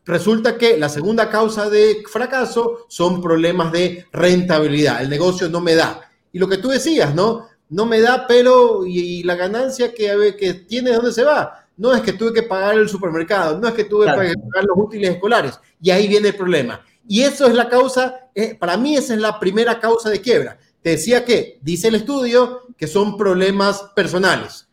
[0.05, 5.01] resulta que la segunda causa de fracaso son problemas de rentabilidad.
[5.01, 6.01] El negocio no me da.
[6.31, 7.47] Y lo que tú decías, ¿no?
[7.69, 11.65] No me da, pero y, la ganancia que, que tiene, ¿dónde se va?
[11.77, 14.77] No es que tuve que pagar el supermercado, no es que tuve que pagar los
[14.77, 15.59] útiles escolares.
[15.81, 16.81] Y ahí viene el problema.
[17.07, 20.57] Y eso es la causa, eh, para mí esa es la primera causa de quiebra.
[20.81, 24.67] Te decía que, dice el estudio, que son problemas personales.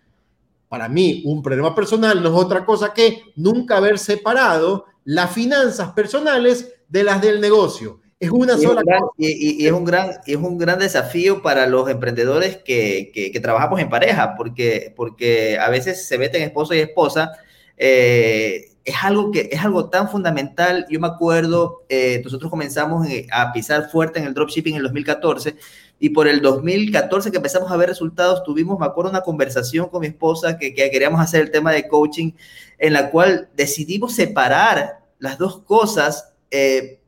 [0.69, 5.93] Para mí, un problema personal no es otra cosa que nunca haber separado las finanzas
[5.93, 8.01] personales de las del negocio.
[8.19, 9.11] Es una sola cosa.
[9.19, 13.89] Y, es un gran, es un gran desafío para los emprendedores que, que, trabajamos en
[13.89, 17.33] pareja, porque, porque a veces se meten esposo y esposa.
[17.77, 20.87] Eh, es algo que es algo tan fundamental.
[20.91, 24.85] Yo me acuerdo, eh, nosotros comenzamos eh, a pisar fuerte en el dropshipping en el
[24.85, 25.57] 2014
[26.03, 30.01] y por el 2014 que empezamos a ver resultados, tuvimos, me acuerdo, una conversación con
[30.01, 32.33] mi esposa que, queríamos hacer el tema de coaching,
[32.79, 36.33] en la cual decidimos separar las dos cosas.
[36.51, 36.99] Eh,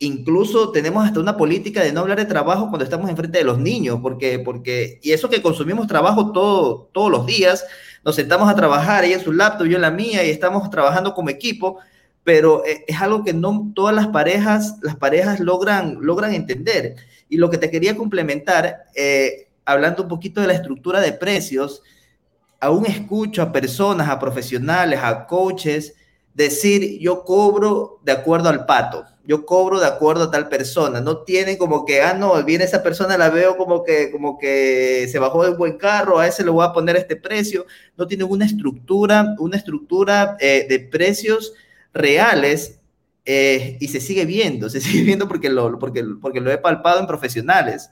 [0.00, 3.60] incluso tenemos hasta una política de no hablar de trabajo cuando estamos enfrente de los
[3.60, 7.64] niños, porque, porque y eso que consumimos trabajo todo, todos los días,
[8.04, 11.14] nos sentamos a trabajar, ella en su laptop, yo en la mía, y estamos trabajando
[11.14, 11.78] como equipo,
[12.24, 16.96] pero eh, es algo que no todas las parejas, las parejas logran, logran entender.
[17.28, 21.82] Y lo que te quería complementar, eh, hablando un poquito de la estructura de precios,
[22.58, 25.94] aún escucho a personas, a profesionales, a coaches,
[26.34, 31.18] decir yo cobro de acuerdo al pato, yo cobro de acuerdo a tal persona, no
[31.18, 35.18] tiene como que, ah, no, viene esa persona, la veo como que, como que se
[35.18, 37.66] bajó de buen carro, a ese le voy a poner este precio,
[37.96, 41.52] no tiene una estructura, una estructura eh, de precios
[41.92, 42.80] reales
[43.24, 47.00] eh, y se sigue viendo, se sigue viendo porque lo, porque, porque lo he palpado
[47.00, 47.90] en profesionales.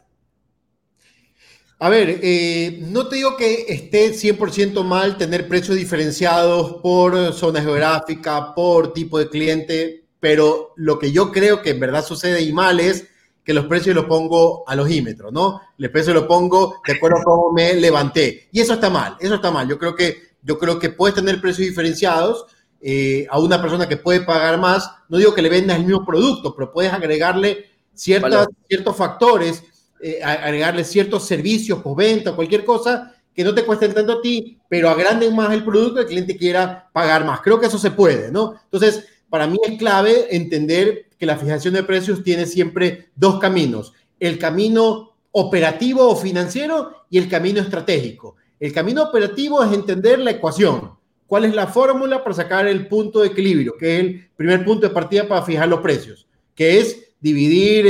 [1.81, 7.63] A ver, eh, no te digo que esté 100% mal tener precios diferenciados por zona
[7.63, 12.53] geográfica, por tipo de cliente, pero lo que yo creo que en verdad sucede y
[12.53, 13.07] mal es
[13.45, 15.61] que los precios los pongo a los ímetros, ¿no?
[15.79, 18.49] El precio lo pongo de acuerdo a cómo me levanté.
[18.51, 19.69] Y eso está mal, eso está mal.
[19.69, 22.47] Yo creo que, yo creo que puedes tener precios diferenciados,
[22.81, 26.05] eh, a una persona que puede pagar más, no digo que le vendas el mismo
[26.05, 29.63] producto, pero puedes agregarle ciertas, ciertos factores,
[30.01, 34.91] eh, agregarle ciertos servicios, venta, cualquier cosa que no te cuesten tanto a ti, pero
[34.91, 37.41] agranden más el producto, el cliente quiera pagar más.
[37.41, 38.55] Creo que eso se puede, ¿no?
[38.65, 43.93] Entonces, para mí es clave entender que la fijación de precios tiene siempre dos caminos,
[44.19, 48.37] el camino operativo o financiero y el camino estratégico.
[48.59, 50.93] El camino operativo es entender la ecuación,
[51.27, 54.89] cuál es la fórmula para sacar el punto de equilibrio, que es el primer punto
[54.89, 57.87] de partida para fijar los precios, que es dividir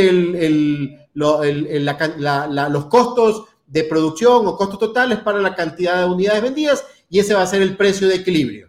[1.18, 7.34] los costos de producción o costos totales para la cantidad de unidades vendidas y ese
[7.34, 8.68] va a ser el precio de equilibrio.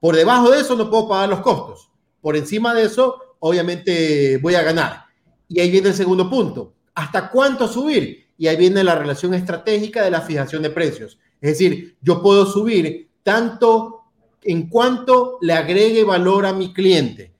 [0.00, 1.90] Por debajo de eso no puedo pagar los costos.
[2.20, 5.04] Por encima de eso, obviamente voy a ganar.
[5.48, 6.74] Y ahí viene el segundo punto.
[6.94, 8.26] ¿Hasta cuánto subir?
[8.36, 11.18] Y ahí viene la relación estratégica de la fijación de precios.
[11.40, 14.04] Es decir, yo puedo subir tanto
[14.42, 17.34] en cuanto le agregue valor a mi cliente.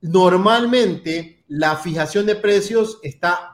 [0.00, 3.49] Normalmente la fijación de precios está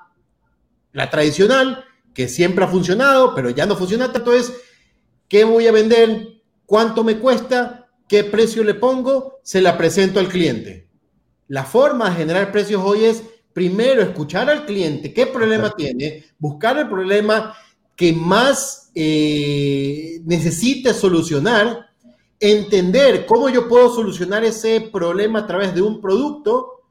[0.97, 4.51] la tradicional, que siempre ha funcionado, pero ya no funciona tanto, es
[5.29, 10.29] qué voy a vender, cuánto me cuesta, qué precio le pongo, se la presento al
[10.29, 10.89] cliente.
[11.49, 13.23] La forma de generar precios hoy es
[13.53, 17.55] primero escuchar al cliente qué problema tiene, buscar el problema
[17.95, 21.91] que más eh, necesite solucionar
[22.41, 26.85] entender cómo yo puedo solucionar ese problema a través de un producto,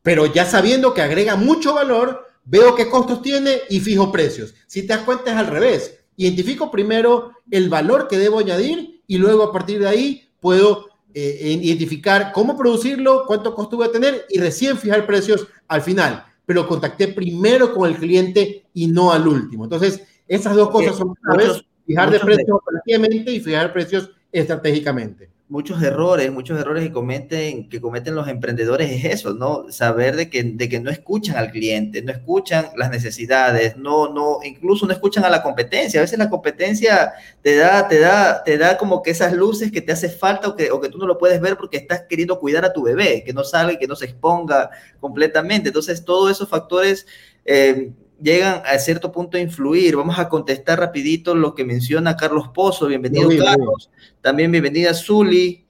[0.00, 4.54] pero ya sabiendo que agrega mucho valor, veo qué costos tiene y fijo precios.
[4.66, 5.98] Si te das cuenta es al revés.
[6.16, 11.58] Identifico primero el valor que debo añadir y luego a partir de ahí puedo eh,
[11.62, 16.24] identificar cómo producirlo, cuánto costo voy a tener y recién fijar precios al final.
[16.46, 19.64] Pero contacté primero con el cliente y no al último.
[19.64, 21.64] Entonces, esas dos cosas son claves.
[21.86, 25.28] Fijar de precios operativamente y fijar precios estratégicamente.
[25.50, 29.66] Muchos errores, muchos errores que cometen, que cometen los emprendedores es eso, ¿no?
[29.72, 34.38] Saber de que, de que no escuchan al cliente, no escuchan las necesidades, no, no,
[34.44, 35.98] incluso no escuchan a la competencia.
[35.98, 39.80] A veces la competencia te da, te da, te da como que esas luces que
[39.80, 42.38] te hace falta o que, o que tú no lo puedes ver porque estás queriendo
[42.38, 44.70] cuidar a tu bebé, que no salga, que no se exponga
[45.00, 45.70] completamente.
[45.70, 47.08] Entonces, todos esos factores
[47.44, 47.90] eh,
[48.22, 49.96] llegan a cierto punto a influir.
[49.96, 52.86] Vamos a contestar rapidito lo que menciona Carlos Pozo.
[52.86, 53.90] Bienvenido, Carlos.
[54.20, 55.66] También bienvenida, Zuli.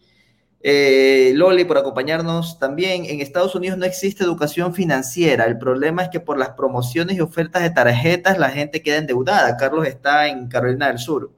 [0.62, 3.07] Eh, Loli, por acompañarnos también.
[3.07, 5.44] En Estados Unidos no existe educación financiera.
[5.44, 9.57] El problema es que por las promociones y ofertas de tarjetas la gente queda endeudada.
[9.57, 11.32] Carlos está en Carolina del Sur.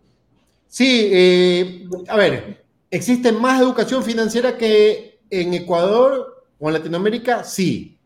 [0.66, 7.44] Sí, eh, a ver, ¿existe más educación financiera que en Ecuador o en Latinoamérica?
[7.44, 7.98] Sí.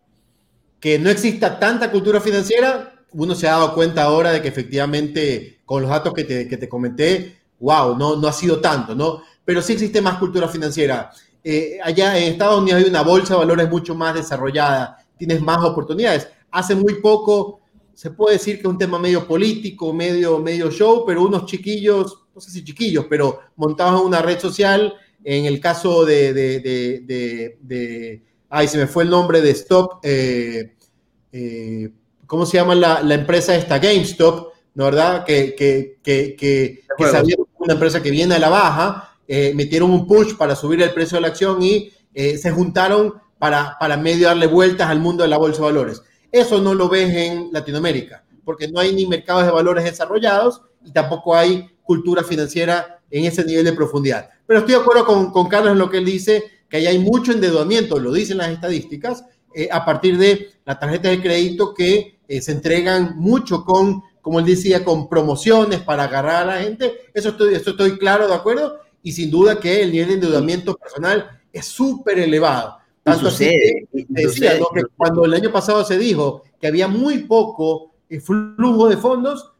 [0.81, 5.61] Que no exista tanta cultura financiera, uno se ha dado cuenta ahora de que efectivamente
[5.65, 9.23] con los datos que te, que te comenté, wow, no, no ha sido tanto, ¿no?
[9.47, 11.11] pero sí existe más cultura financiera.
[11.43, 15.65] Eh, allá en Estados Unidos hay una bolsa de valores mucho más desarrollada, tienes más
[15.65, 16.29] oportunidades.
[16.51, 17.61] Hace muy poco
[17.95, 22.25] se puede decir que es un tema medio político, medio, medio show, pero unos chiquillos,
[22.35, 24.93] no sé si chiquillos, pero montados en una red social,
[25.23, 30.01] en el caso de, de, de, de, ay, se me fue el nombre de Stop,
[30.03, 30.75] eh,
[31.31, 31.91] eh,
[32.27, 33.79] ¿cómo se llama la, la, empresa esta?
[33.79, 35.25] GameStop, ¿no verdad?
[35.25, 40.07] Que, que, que, que, que una empresa que viene a la baja eh, metieron un
[40.07, 44.29] push para subir el precio de la acción y eh, se juntaron para, para medio
[44.29, 46.03] darle vueltas al mundo de la bolsa de valores.
[46.31, 50.93] Eso no lo ves en Latinoamérica, porque no hay ni mercados de valores desarrollados y
[50.93, 54.29] tampoco hay cultura financiera en ese nivel de profundidad.
[54.47, 56.99] Pero estoy de acuerdo con, con Carlos en lo que él dice, que ahí hay
[56.99, 59.25] mucho endeudamiento, lo dicen las estadísticas,
[59.55, 64.47] eh, a partir de las tarjetas de crédito que se entregan mucho con, como él
[64.47, 66.93] decía, con promociones para agarrar a la gente.
[67.15, 70.77] Eso estoy, eso estoy claro, de acuerdo y sin duda que el nivel de endeudamiento
[70.77, 72.77] personal es súper elevado.
[73.05, 73.57] Tanto así
[74.09, 78.97] decía, que cuando el año pasado se dijo que había muy poco eh, flujo de
[78.97, 79.53] fondos,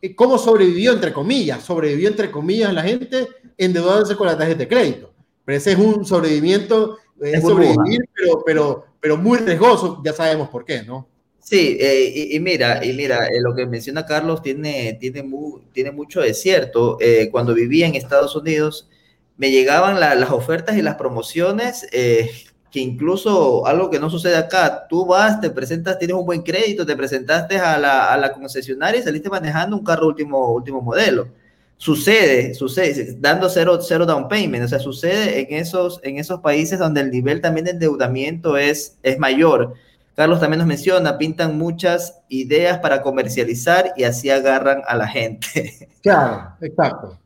[0.00, 1.62] eh, ¿cómo sobrevivió, entre comillas?
[1.62, 5.12] Sobrevivió, entre comillas, la gente endeudándose con la tarjeta de crédito.
[5.44, 10.48] Pero ese es un sobrevivimiento, eh, es sobrevivir, pero, pero, pero muy riesgoso, ya sabemos
[10.48, 11.06] por qué, ¿no?
[11.48, 15.24] Sí, eh, y, mira, y mira, eh, lo que menciona Carlos tiene, tiene,
[15.72, 16.98] tiene mucho de cierto.
[17.00, 18.88] Eh, cuando vivía en Estados Unidos,
[19.36, 25.06] me llegaban las ofertas y las promociones, que incluso algo que no sucede acá, tú
[25.06, 29.04] vas, te presentas, tienes un buen crédito, te presentaste a la, a la concesionaria y
[29.04, 31.28] saliste manejando un carro último, último modelo.
[31.76, 36.78] Sucede, sucede, dando cero, cero down payment, o sea, sucede en esos, en esos países
[36.78, 39.74] donde el nivel también de endeudamiento es, es mayor
[40.16, 45.88] Carlos también nos menciona, pintan muchas ideas para comercializar y así agarran a la gente.
[46.06, 47.18] Claro, exacto.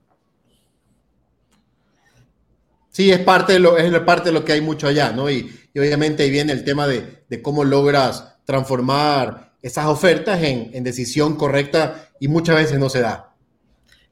[2.88, 5.30] Sí, es parte de lo, es parte de lo que hay mucho allá, ¿no?
[5.30, 12.08] Y, obviamente ahí viene el tema de, cómo logras transformar esas ofertas en, decisión correcta
[12.20, 13.34] y muchas veces no se da.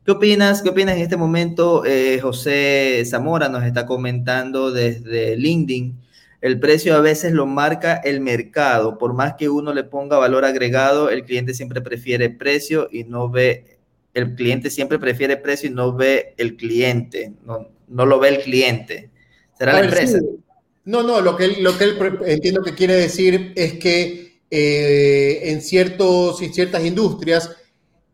[0.04, 0.60] ¿Qué opinas?
[0.60, 1.86] ¿Qué opinas en este momento?
[1.86, 5.98] Eh, José Zamora nos está comentando desde LinkedIn
[6.40, 8.98] el precio a veces lo marca el mercado.
[8.98, 13.28] Por más que uno le ponga valor agregado, el cliente siempre prefiere precio y no
[13.28, 13.78] ve,
[14.14, 18.38] el cliente siempre prefiere precio y no ve el cliente, no, no lo ve el
[18.38, 19.10] cliente.
[19.58, 20.20] ¿Será la empresa?
[20.84, 25.50] No, no, lo que, él, lo que él entiendo que quiere decir es que eh,
[25.50, 27.50] en, ciertos, en ciertas industrias,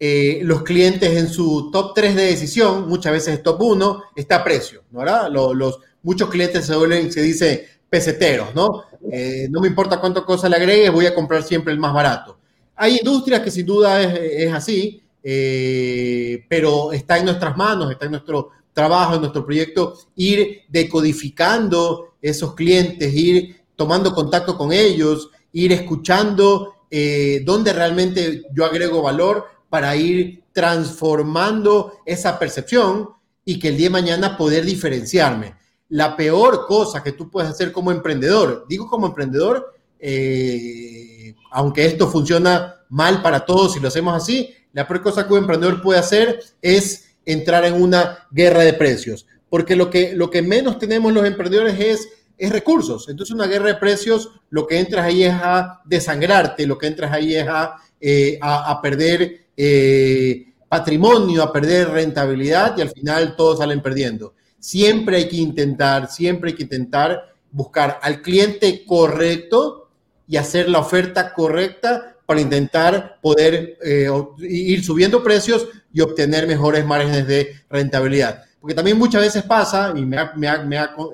[0.00, 4.82] eh, los clientes en su top 3 de decisión, muchas veces top 1, está precio,
[4.90, 5.00] ¿no?
[5.00, 5.30] ¿verdad?
[5.30, 8.82] Los, los, muchos clientes se, vuelven, se dice, peseteros, ¿no?
[9.08, 12.36] Eh, no me importa cuánto cosa le agregue, voy a comprar siempre el más barato.
[12.74, 18.10] Hay industrias que sin duda es, así, eh, pero está en nuestras manos, está en
[18.10, 25.70] nuestro trabajo, en nuestro proyecto, ir decodificando esos clientes, ir tomando contacto con ellos, ir
[25.70, 33.10] escuchando eh, dónde realmente yo agrego valor para ir transformando esa percepción
[33.44, 35.62] y que el día de mañana poder diferenciarme
[35.94, 42.08] la peor cosa que tú puedes hacer como emprendedor, digo como emprendedor, eh, aunque esto
[42.08, 46.00] funciona mal para todos si lo hacemos así, la peor cosa que un emprendedor puede
[46.00, 51.12] hacer es entrar en una guerra de precios, porque lo que, lo que menos tenemos
[51.12, 53.08] los emprendedores es, es recursos.
[53.08, 57.12] Entonces una guerra de precios, lo que entras ahí es a desangrarte, lo que entras
[57.12, 63.58] ahí es a, eh, a, perder eh, patrimonio, a perder rentabilidad y al final todos
[63.58, 64.34] salen perdiendo.
[64.64, 69.90] Siempre hay que intentar, siempre hay que intentar buscar al cliente correcto
[70.26, 74.08] y hacer la oferta correcta para intentar poder eh,
[74.38, 78.42] ir subiendo precios y obtener mejores márgenes de rentabilidad.
[78.58, 80.16] Porque también muchas veces pasa, y me,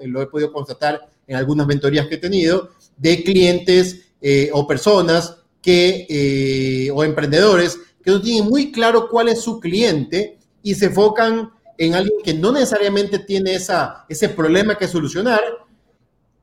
[0.07, 5.39] lo he podido constatar en algunas mentorías que he tenido, de clientes eh, o personas
[5.61, 10.87] que, eh, o emprendedores que no tienen muy claro cuál es su cliente y se
[10.87, 15.41] enfocan en alguien que no necesariamente tiene esa, ese problema que solucionar,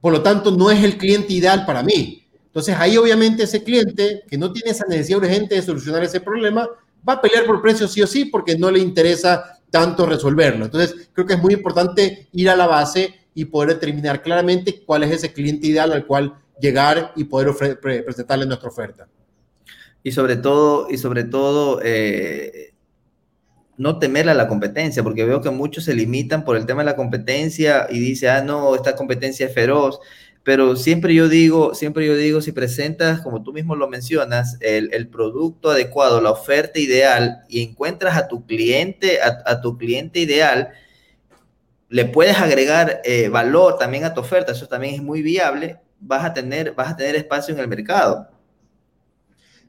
[0.01, 2.27] por lo tanto no es el cliente ideal para mí.
[2.47, 6.67] Entonces ahí obviamente ese cliente que no tiene esa necesidad urgente de solucionar ese problema
[7.07, 10.65] va a pelear por precio sí o sí porque no le interesa tanto resolverlo.
[10.65, 15.03] Entonces creo que es muy importante ir a la base y poder determinar claramente cuál
[15.03, 17.55] es ese cliente ideal al cual llegar y poder
[18.05, 19.07] presentarle nuestra oferta.
[20.01, 22.73] Y sobre todo, y sobre todo eh,
[23.78, 26.88] no temer a la competencia, porque veo que muchos se limitan por el tema de
[26.88, 29.99] la competencia y dice, ah, no, esta competencia es feroz.
[30.43, 35.07] Pero siempre yo digo, siempre yo digo, si presentas, como tú mismo lo mencionas, el,
[35.09, 40.69] producto adecuado, la oferta ideal y encuentras a tu cliente, a, tu cliente ideal,
[41.89, 46.23] le puedes agregar eh, valor también a tu oferta, eso también es muy viable, vas
[46.23, 48.30] a tener, vas a tener espacio en el mercado.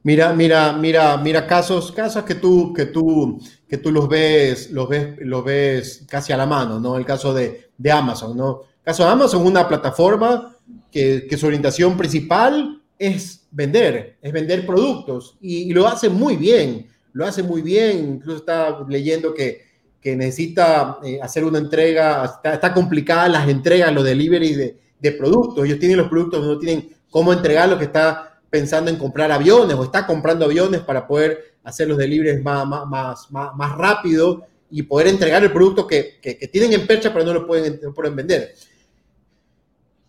[0.03, 4.89] Mira, mira, mira, mira casos, casos que tú, que tú, que tú los ves, los
[4.89, 6.97] ves, los ves casi a la mano, ¿no?
[6.97, 8.63] El caso de, Amazon, ¿no?
[8.79, 10.57] El caso de Amazon, una plataforma
[10.91, 17.27] que, su orientación principal es vender, es vender productos y, lo hace muy bien, lo
[17.27, 18.15] hace muy bien.
[18.15, 19.63] Incluso está leyendo que,
[20.01, 25.65] que necesita eh, hacer una entrega, está, complicada las entregas, los deliveries de, de productos.
[25.65, 29.77] Ellos tienen los productos, no tienen cómo entregar lo que está pensando en comprar aviones
[29.77, 34.83] o está comprando aviones para poder hacer los deliveries más, más, más, más rápido y
[34.83, 38.55] poder entregar el producto que, que, tienen en percha pero no lo pueden, pueden vender.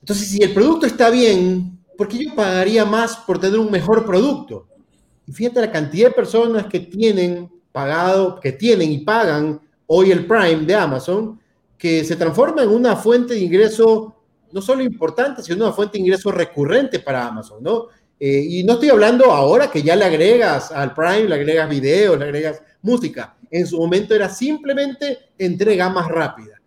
[0.01, 4.05] Entonces, si el producto está bien, ¿por qué yo pagaría más por tener un mejor
[4.05, 4.67] producto?
[5.27, 10.25] Y fíjate la cantidad de personas que tienen pagado, que tienen y pagan hoy el
[10.25, 11.39] Prime de Amazon,
[11.77, 14.15] que se transforma en una fuente de ingreso
[14.51, 17.87] no solo importante, sino una fuente de ingreso recurrente para Amazon, ¿no?
[18.19, 22.17] Eh, y no estoy hablando ahora que ya le agregas al Prime, le agregas video,
[22.17, 23.37] le agregas música.
[23.49, 26.59] En su momento era simplemente entrega más rápida.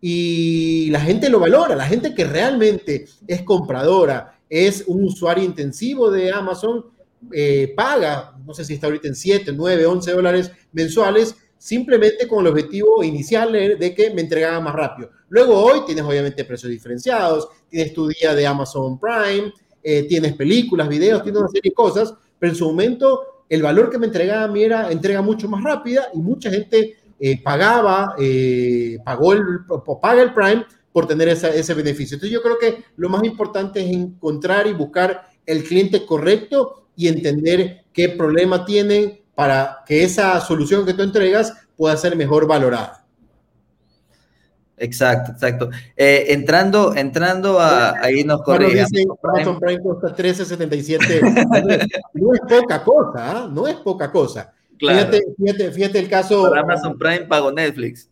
[0.00, 6.10] Y la gente lo valora, la gente que realmente es compradora, es un usuario intensivo
[6.10, 6.84] de Amazon,
[7.32, 12.40] eh, paga, no sé si está ahorita en 7, 9, 11 dólares mensuales, simplemente con
[12.40, 15.10] el objetivo inicial de que me entregaran más rápido.
[15.28, 19.52] Luego hoy tienes obviamente precios diferenciados, tienes tu día de Amazon Prime,
[19.90, 23.88] eh, tienes películas, videos, tienes una serie de cosas, pero en su momento el valor
[23.88, 28.14] que me entregaba a mí era entrega mucho más rápida y mucha gente eh, pagaba,
[28.18, 29.42] eh, pagó el,
[30.02, 32.16] paga el Prime por tener ese beneficio.
[32.16, 37.08] Entonces yo creo que lo más importante es encontrar y buscar el cliente correcto y
[37.08, 43.06] entender qué problema tienen para que esa solución que tú entregas pueda ser mejor valorada.
[44.78, 45.70] Exacto, exacto.
[45.96, 48.40] Eh, entrando, entrando a ahí nos.
[48.46, 52.06] Amazon Prime cuesta 13.77.
[52.14, 53.50] no es poca cosa, ¿ah?
[53.52, 54.52] no es poca cosa.
[54.78, 56.54] Fíjate, fíjate, fíjate, el caso.
[56.54, 58.08] Amazon Prime pago Netflix.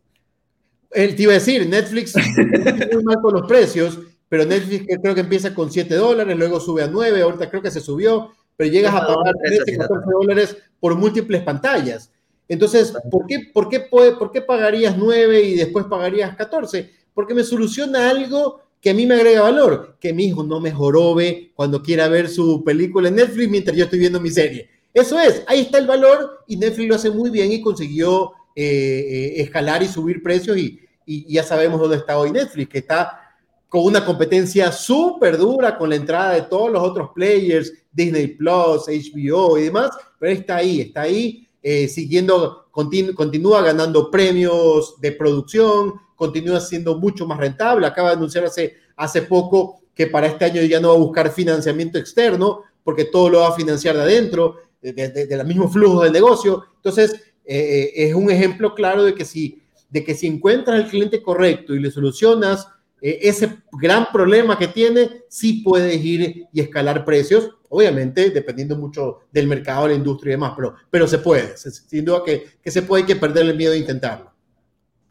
[0.90, 2.14] Él te iba a decir, Netflix
[2.92, 3.98] muy mal con los precios,
[4.28, 7.70] pero Netflix creo que empieza con 7 dólares, luego sube a 9, ahorita creo que
[7.70, 12.10] se subió, pero llegas a pagar 13, 14 dólares por múltiples pantallas.
[12.48, 16.90] Entonces, ¿por qué, por, qué ¿por qué pagarías 9 y después pagarías 14?
[17.12, 20.70] Porque me soluciona algo que a mí me agrega valor, que mi hijo no me
[20.70, 24.68] jorobe cuando quiera ver su película en Netflix mientras yo estoy viendo mi serie.
[24.94, 28.62] Eso es, ahí está el valor y Netflix lo hace muy bien y consiguió eh,
[28.64, 33.20] eh, escalar y subir precios y, y, ya sabemos dónde está hoy Netflix, que está
[33.68, 38.86] con una competencia súper dura con la entrada de todos los otros players, Disney Plus,
[38.86, 45.94] HBO y demás, pero está ahí, está ahí eh, siguiendo, continúa ganando premios de producción,
[46.14, 47.88] continúa siendo mucho más rentable.
[47.88, 51.32] Acaba de anunciar hace, hace poco que para este año ya no va a buscar
[51.32, 56.12] financiamiento externo, porque todo lo va a financiar de adentro, de, los mismos flujos del
[56.12, 56.66] negocio.
[56.76, 57.14] Entonces,
[57.44, 57.58] eh,
[57.96, 59.60] eh, es un ejemplo claro de que, si,
[59.90, 62.68] de que si encuentras el cliente correcto y le solucionas
[63.00, 69.46] ese gran problema que tiene, sí puedes ir y escalar precios Obviamente, dependiendo mucho del
[69.46, 71.56] mercado, la industria y demás, pero, pero se puede.
[71.56, 74.32] Sin duda que, que se puede que perder el miedo de intentarlo.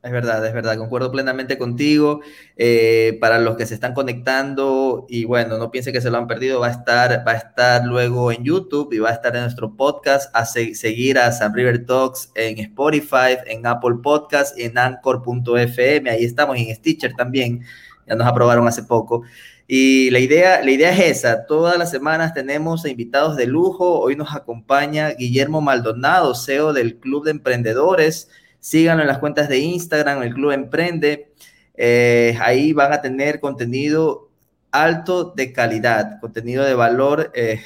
[0.06, 2.22] Es verdad, es verdad, concuerdo plenamente contigo.
[2.58, 6.28] Eh, para los que se están conectando y bueno, no piense que se lo han
[6.28, 9.42] perdido, va a estar, va a estar luego en YouTube y va a estar en
[9.42, 16.08] nuestro podcast, a seguir a San River Talks en Spotify, en Apple Podcast, en Anchor.fm,
[16.08, 17.62] ahí estamos, en Stitcher también,
[18.08, 19.24] ya nos aprobaron hace poco.
[19.68, 21.48] Y la idea, la idea es esa.
[21.48, 24.00] Todas las semanas tenemos invitados de lujo.
[24.02, 28.30] Hoy nos acompaña Guillermo Maldonado, CEO del Club de Emprendedores.
[28.66, 31.32] Síganlo en las cuentas de Instagram, el Club Emprende.
[31.76, 34.32] Eh, ahí van a tener contenido
[34.72, 37.62] alto de calidad, contenido de valor eh,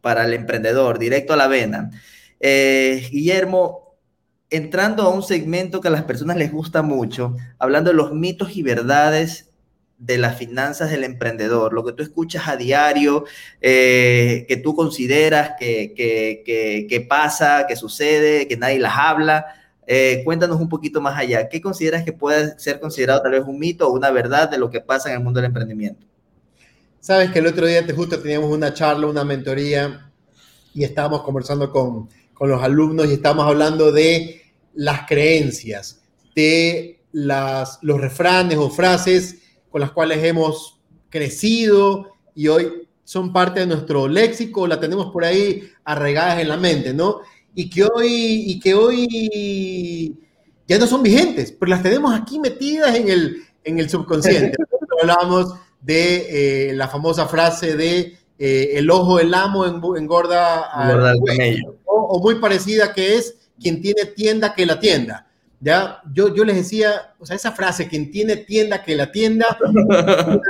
[0.00, 1.90] para el emprendedor, directo a la vena.
[2.38, 3.96] Eh, Guillermo,
[4.50, 8.56] entrando a un segmento que a las personas les gusta mucho, hablando de los mitos
[8.56, 9.50] y verdades
[9.98, 13.24] de las finanzas del emprendedor, lo que tú escuchas a diario,
[13.60, 15.92] que tú consideras que,
[16.88, 19.46] que, pasa, que sucede, que nadie las habla.
[19.86, 21.48] Eh, cuéntanos un poquito más allá.
[21.48, 24.70] ¿Qué consideras que puede ser considerado tal vez un mito o una verdad de lo
[24.70, 26.06] que pasa en el mundo del emprendimiento?
[27.00, 30.10] Sabes que el otro día te justo teníamos una charla, una mentoría
[30.72, 34.42] y estábamos conversando con, con los alumnos y estábamos hablando de
[34.74, 36.00] las creencias,
[36.34, 39.38] de las, los refranes o frases
[39.70, 40.80] con las cuales hemos
[41.10, 46.56] crecido y hoy son parte de nuestro léxico, la tenemos por ahí arraigadas en la
[46.56, 47.20] mente, ¿no?
[47.54, 50.18] Y que hoy, y que hoy
[50.66, 54.56] ya no son vigentes, pero las tenemos aquí metidas en el, en el subconsciente.
[55.00, 59.64] Hablábamos de eh, la famosa frase de eh, el ojo del amo
[59.96, 61.16] engorda al
[61.84, 65.26] o, o, muy parecida que es quien tiene tienda que la tienda.
[65.60, 66.00] ¿ya?
[66.12, 69.56] Yo, yo les decía, o sea, esa frase, quien tiene tienda que la tienda,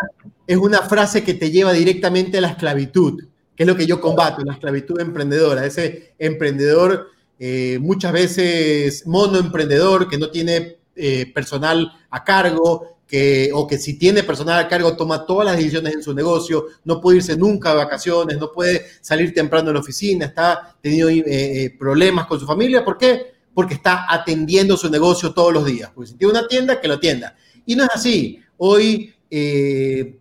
[0.46, 3.24] es una frase que te lleva directamente a la esclavitud,
[3.56, 10.08] que es lo que yo combato, la esclavitud emprendedora, ese emprendedor eh, muchas veces monoemprendedor
[10.08, 14.96] que no tiene eh, personal a cargo, que, o que si tiene personal a cargo
[14.96, 18.86] toma todas las decisiones en su negocio, no puede irse nunca a vacaciones, no puede
[19.00, 22.84] salir temprano en la oficina, está teniendo eh, problemas con su familia.
[22.84, 23.34] ¿Por qué?
[23.52, 25.88] porque está atendiendo su negocio todos los días.
[25.94, 27.36] Porque si tiene una tienda, que lo atienda.
[27.64, 28.40] Y no es así.
[28.56, 29.14] Hoy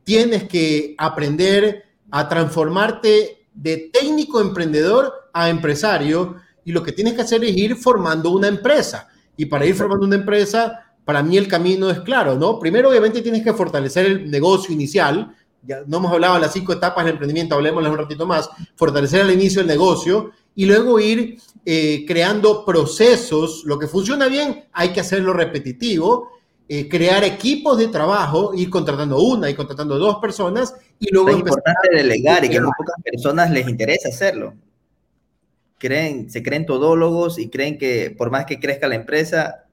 [0.04, 1.83] tienes que aprender
[2.16, 7.76] a transformarte de técnico emprendedor a empresario y lo que tienes que hacer es ir
[7.76, 9.10] formando una empresa.
[9.36, 12.60] Y para ir formando una empresa, para mí el camino es claro, ¿no?
[12.60, 15.36] Primero, obviamente, tienes que fortalecer el negocio inicial.
[15.64, 18.48] Ya no hemos hablado de las cinco etapas del emprendimiento, hablemoslas un ratito más.
[18.76, 23.64] Fortalecer al inicio el negocio y luego ir eh, creando procesos.
[23.66, 26.30] Lo que funciona bien hay que hacerlo repetitivo,
[26.68, 31.30] eh, crear equipos de trabajo, ir contratando una y contratando dos personas y luego...
[31.30, 34.54] Es importante delegar y que a pocas personas les interesa hacerlo.
[35.78, 39.66] Creen, se creen todólogos y creen que por más que crezca la empresa,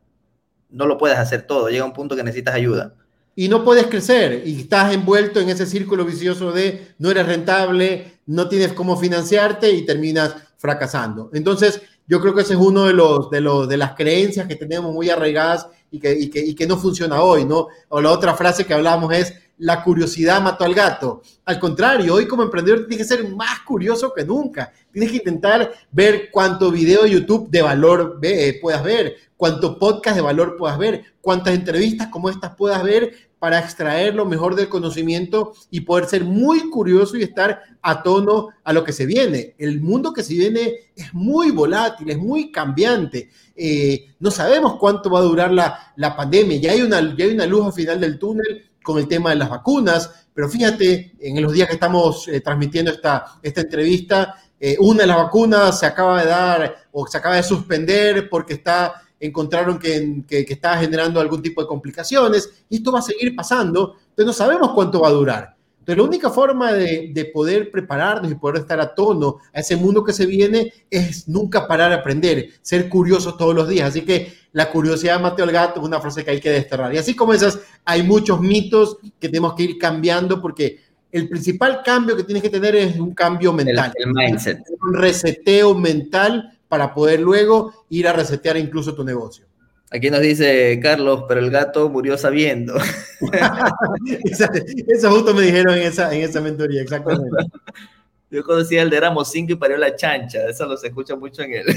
[0.71, 1.69] no lo puedes hacer todo.
[1.69, 2.95] Llega un punto que necesitas ayuda
[3.35, 8.21] y no puedes crecer y estás envuelto en ese círculo vicioso de no eres rentable,
[8.27, 11.31] no tienes cómo financiarte y terminas fracasando.
[11.33, 14.57] Entonces, yo creo que ese es uno de los de los de las creencias que
[14.57, 17.69] tenemos muy arraigadas y que, y que, y que no funciona hoy, ¿no?
[17.89, 21.21] O la otra frase que hablamos es la curiosidad mató al gato.
[21.45, 24.73] Al contrario, hoy como emprendedor tienes que ser más curioso que nunca.
[24.91, 30.17] Tienes que intentar ver cuánto video de YouTube de valor ve, puedas ver, cuánto podcast
[30.17, 34.69] de valor puedas ver, cuántas entrevistas como estas puedas ver para extraer lo mejor del
[34.69, 39.55] conocimiento y poder ser muy curioso y estar a tono a lo que se viene.
[39.59, 43.31] El mundo que se viene es muy volátil, es muy cambiante.
[43.57, 46.61] Eh, no sabemos cuánto va a durar la, la pandemia.
[46.61, 49.37] Ya hay, una, ya hay una luz al final del túnel con el tema de
[49.37, 54.77] las vacunas, pero fíjate, en los días que estamos eh, transmitiendo esta, esta entrevista, eh,
[54.79, 59.03] una de las vacunas se acaba de dar o se acaba de suspender porque está
[59.21, 63.97] encontraron que, que, estaba generando algún tipo de complicaciones y esto va a seguir pasando,
[64.15, 65.57] pero no sabemos cuánto va a durar.
[65.81, 69.77] Entonces, la única forma de, de, poder prepararnos y poder estar a tono a ese
[69.77, 73.89] mundo que se viene es nunca parar de aprender, ser curiosos todos los días.
[73.89, 76.95] Así que la curiosidad Mateo el gato es una frase que hay que desterrar.
[76.95, 80.81] Y así como esas, hay muchos mitos que tenemos que ir cambiando porque
[81.13, 83.93] el principal cambio que tienes que tener es un cambio mental.
[83.97, 84.61] El, mindset.
[84.83, 89.45] Un reseteo mental para poder luego ir a resetear incluso tu negocio.
[89.91, 92.75] Aquí nos dice Carlos, pero el gato murió sabiendo.
[94.87, 97.37] eso justo me dijeron en esa, en esa mentoría, exactamente.
[98.31, 101.43] Yo conocía el de Ramos 5 y parió la chancha, eso lo se escucha mucho
[101.43, 101.67] en él.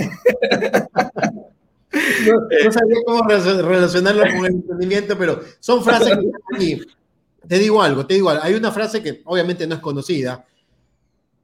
[2.25, 6.81] No, sabía cómo relacionarlo con el emprendimiento, pero son frases que aquí.
[7.47, 8.41] Te digo algo, te digo algo.
[8.41, 10.43] Hay una frase que obviamente no es conocida,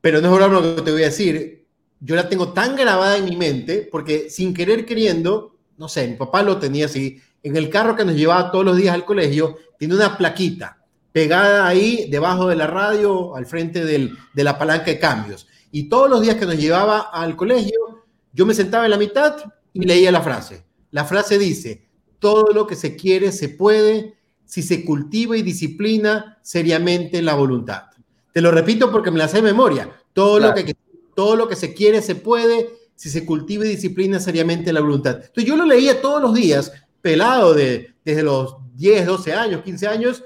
[0.02, 1.68] pero no es lo que te voy a decir
[2.00, 6.16] yo la tengo tan grabada en mi mente, porque sin querer queriendo, no sé, mi
[6.16, 9.58] papá lo tenía así, en el carro que nos llevaba todos los días al colegio,
[9.78, 10.78] tiene una plaquita
[11.12, 15.48] pegada ahí debajo de la radio, al frente del, de la palanca de cambios.
[15.72, 19.38] Y todos los días que nos llevaba al colegio, yo me sentaba en la mitad
[19.74, 20.64] y leía la frase.
[20.92, 21.88] La frase dice,
[22.20, 27.84] todo lo que se quiere se puede si se cultiva y disciplina seriamente la voluntad.
[28.34, 29.90] Te lo repito porque me la sé de memoria.
[30.14, 30.66] Todo lo que
[31.20, 35.16] todo lo que se quiere se puede si se cultiva y disciplina seriamente la voluntad.
[35.16, 39.88] Entonces yo lo leía todos los días, pelado de, desde los 10, 12 años, 15
[39.90, 40.24] años,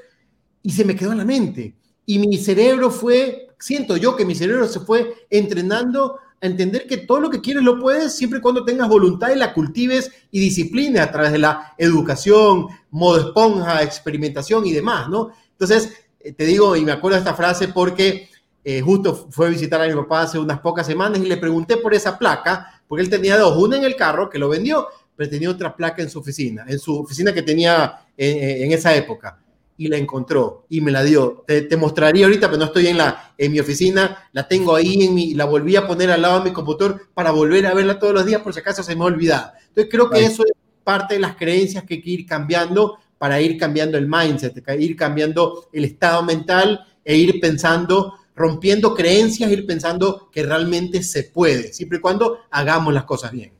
[0.61, 1.75] y se me quedó en la mente.
[2.05, 6.97] Y mi cerebro fue, siento yo que mi cerebro se fue entrenando a entender que
[6.97, 10.39] todo lo que quieres lo puedes siempre y cuando tengas voluntad y la cultives y
[10.39, 15.31] disciplina a través de la educación, modo esponja, experimentación y demás, ¿no?
[15.53, 18.29] Entonces, eh, te digo, y me acuerdo de esta frase porque
[18.63, 21.77] eh, justo fue a visitar a mi papá hace unas pocas semanas y le pregunté
[21.77, 25.29] por esa placa, porque él tenía dos, una en el carro que lo vendió, pero
[25.29, 29.39] tenía otra placa en su oficina, en su oficina que tenía en, esa época.
[29.75, 31.43] Y la encontró y me la dio.
[31.47, 35.13] Te, mostraría ahorita, pero no estoy en, la, en mi oficina, la tengo ahí, en
[35.13, 38.13] mi, la volví a poner al lado de mi computador para volver a verla todos
[38.13, 39.55] los días por si acaso se me olvida.
[39.69, 40.51] Entonces creo que eso es
[40.83, 44.95] parte de las creencias que hay que ir cambiando para ir cambiando el mindset, ir
[44.95, 51.73] cambiando el estado mental e ir pensando rompiendo creencias, ir pensando que realmente se puede,
[51.73, 53.53] siempre y cuando hagamos las cosas bien.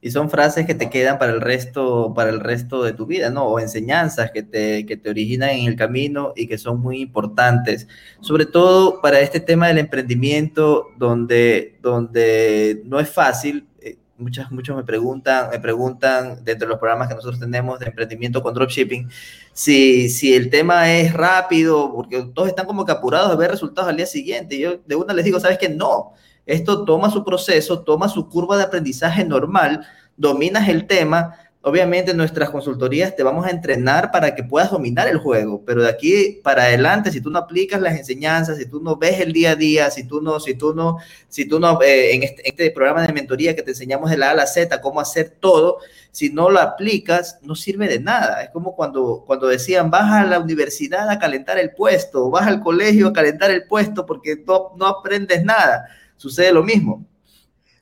[0.00, 3.30] Y son frases que te quedan para el resto, para el resto de tu vida,
[3.30, 3.44] ¿no?
[3.44, 7.88] O enseñanzas que te, que te originan en el camino y que son muy importantes,
[8.20, 13.66] sobre todo para este tema del emprendimiento, donde, donde no es fácil,
[14.16, 18.42] muchas, muchos me preguntan, me preguntan dentro de los programas que nosotros tenemos de emprendimiento
[18.42, 19.08] con dropshipping,
[19.54, 23.88] si, si el tema es rápido, porque todos están como que apurados de ver resultados
[23.88, 24.58] al día siguiente.
[24.58, 25.68] Yo de una les digo, ¿sabes qué?
[25.68, 26.12] No,
[26.44, 29.86] esto toma su proceso, toma su curva de aprendizaje normal,
[30.16, 35.16] dominas el tema, obviamente nuestras consultorías te vamos a entrenar para que puedas dominar el
[35.16, 38.96] juego, pero de aquí para adelante, si tú no aplicas las enseñanzas, si tú no
[38.96, 40.98] ves el día a día, si tú no, si tú no,
[41.28, 44.28] si tú no, eh, en, este, este, programa de mentoría que te enseñamos de la
[44.28, 45.78] A a la Z, cómo hacer todo,
[46.10, 48.42] si no lo aplicas, no sirve de nada.
[48.42, 52.60] Es como cuando, cuando decían, vas a la universidad a calentar el puesto, vas al
[52.60, 55.86] colegio a calentar el puesto porque no, no aprendes nada.
[56.16, 57.06] Sucede lo mismo.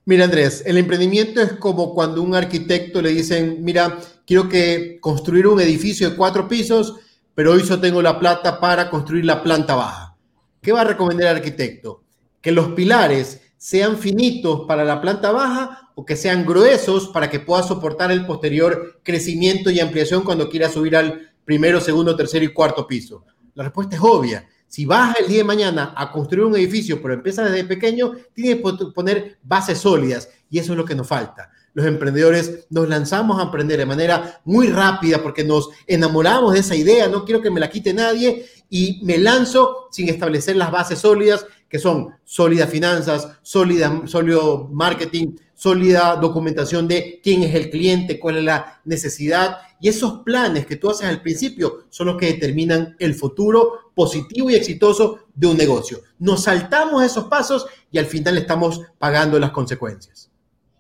[0.05, 5.47] Mira, Andrés, el emprendimiento es como cuando un arquitecto le dicen, mira, quiero que construir
[5.47, 6.97] un edificio de cuatro pisos,
[7.37, 10.17] pero hoy solo tengo la plata para construir la planta baja.
[10.61, 12.03] ¿Qué va a recomendar el arquitecto?
[12.41, 17.39] Que los pilares sean finitos para la planta baja o que sean gruesos para que
[17.39, 22.53] pueda soportar el posterior crecimiento y ampliación cuando quiera subir al primero, segundo, tercero y
[22.53, 23.25] cuarto piso.
[23.55, 24.49] La respuesta es obvia.
[24.73, 28.57] Si vas el día de mañana a construir un edificio, pero empiezas desde pequeño, tienes
[28.57, 31.51] que poner bases sólidas y eso es lo que nos falta.
[31.75, 36.75] Los emprendedores nos lanzamos a emprender de manera muy rápida porque nos enamoramos de esa
[36.75, 41.01] idea, no quiero que me la quite nadie y me lanzo sin establecer las bases
[41.01, 48.19] sólidas que son sólidas finanzas, sólida, sólido marketing, sólida documentación de quién es el cliente,
[48.19, 49.59] cuál es la necesidad.
[49.81, 54.51] Y esos planes que tú haces al principio son los que determinan el futuro positivo
[54.51, 56.01] y exitoso de un negocio.
[56.19, 60.31] Nos saltamos esos pasos y al final estamos pagando las consecuencias.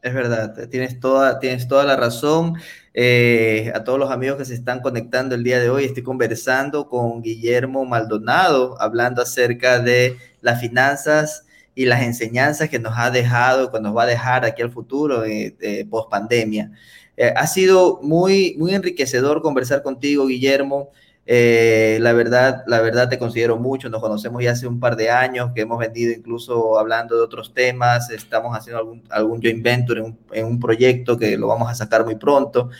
[0.02, 2.54] Es verdad, tienes toda, tienes toda la razón.
[2.92, 6.88] Eh, a todos los amigos que se están conectando el día de hoy, estoy conversando
[6.88, 13.70] con Guillermo Maldonado, hablando acerca de las finanzas y las enseñanzas que nos ha dejado,
[13.72, 16.70] que nos va a dejar aquí al futuro, eh, post pandemia.
[17.16, 20.90] Eh, ha sido muy, muy enriquecedor conversar contigo, Guillermo.
[21.24, 23.88] Eh, la verdad, la verdad te considero mucho.
[23.88, 27.54] Nos conocemos ya hace un par de años, que hemos venido incluso hablando de otros
[27.54, 28.10] temas.
[28.10, 31.74] Estamos haciendo algún, algún joint venture en un, en un proyecto que lo vamos a
[31.74, 32.70] sacar muy pronto.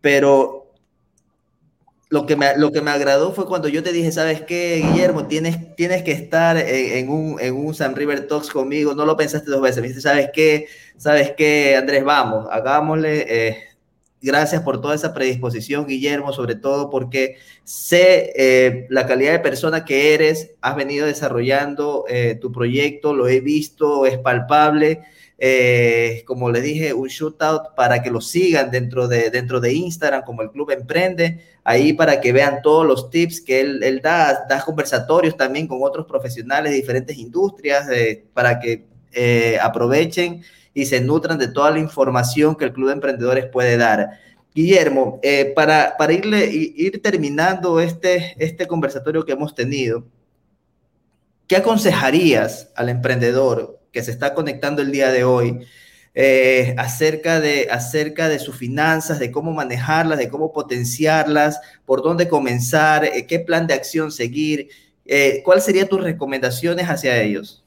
[0.00, 0.65] pero
[2.08, 5.26] lo que, me, lo que me agradó fue cuando yo te dije, ¿sabes qué, Guillermo?
[5.26, 8.94] Tienes, tienes que estar en, un, en un San River Talks conmigo.
[8.94, 9.82] No lo pensaste dos veces.
[9.82, 10.68] Me ¿sabes qué?
[10.96, 12.04] ¿Sabes qué, Andrés?
[12.04, 13.48] Vamos, hagámosle.
[13.48, 13.58] Eh,
[14.26, 19.84] gracias por toda esa predisposición, Guillermo, sobre todo porque sé eh, la calidad de persona
[19.84, 20.50] que eres.
[20.60, 25.02] Has venido desarrollando eh, tu proyecto, lo he visto, es palpable.
[25.38, 30.24] Eh, como le dije, un shootout para que lo sigan dentro de, dentro de Instagram,
[30.24, 34.64] como el Club Emprende, ahí para que vean todos los tips que él, da, da
[34.64, 37.86] conversatorios también con otros profesionales de diferentes industrias,
[38.32, 38.86] para que
[39.62, 40.42] aprovechen
[40.76, 44.20] y se nutran de toda la información que el Club de Emprendedores puede dar.
[44.54, 45.20] Guillermo,
[45.54, 50.04] para, para irle, ir terminando este, este conversatorio que hemos tenido,
[51.46, 55.66] ¿qué aconsejarías al emprendedor que se está conectando el día de hoy
[56.18, 62.26] eh, acerca, de, acerca de sus finanzas, de cómo manejarlas, de cómo potenciarlas, por dónde
[62.28, 64.68] comenzar, eh, qué plan de acción seguir.
[65.04, 67.64] Eh, ¿Cuáles serían tus recomendaciones hacia ellos?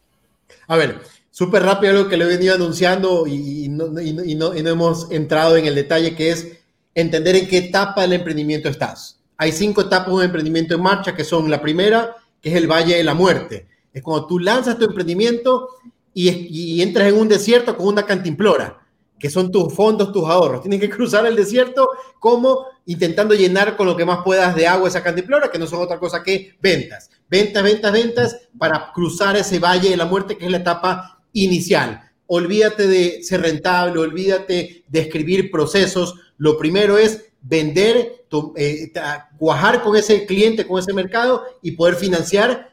[0.68, 1.00] A ver,
[1.40, 6.14] súper rápido lo que le he venido anunciando y no hemos entrado en el detalle,
[6.14, 6.60] que es
[6.94, 9.22] entender en qué etapa del emprendimiento estás.
[9.38, 12.68] Hay cinco etapas de un emprendimiento en marcha, que son la primera, que es el
[12.70, 13.70] Valle de la Muerte.
[13.94, 15.70] Es cuando tú lanzas tu emprendimiento
[16.14, 18.78] y, entras en un desierto con una cantimplora,
[19.18, 20.64] que son tus fondos, tus ahorros.
[20.64, 21.88] Tienes que cruzar el desierto
[22.20, 25.80] como intentando llenar con lo que más puedas de agua esa cantimplora, que no son
[25.80, 27.10] otra cosa que ventas.
[27.30, 32.02] Ventas, ventas, ventas para cruzar ese valle de la muerte que es la etapa inicial.
[32.28, 36.16] Olvídate de ser rentable, olvídate de escribir procesos.
[36.38, 38.26] Lo primero es vender,
[38.56, 38.92] eh,
[39.38, 42.72] cuajar con ese cliente, con ese mercado y poder financiar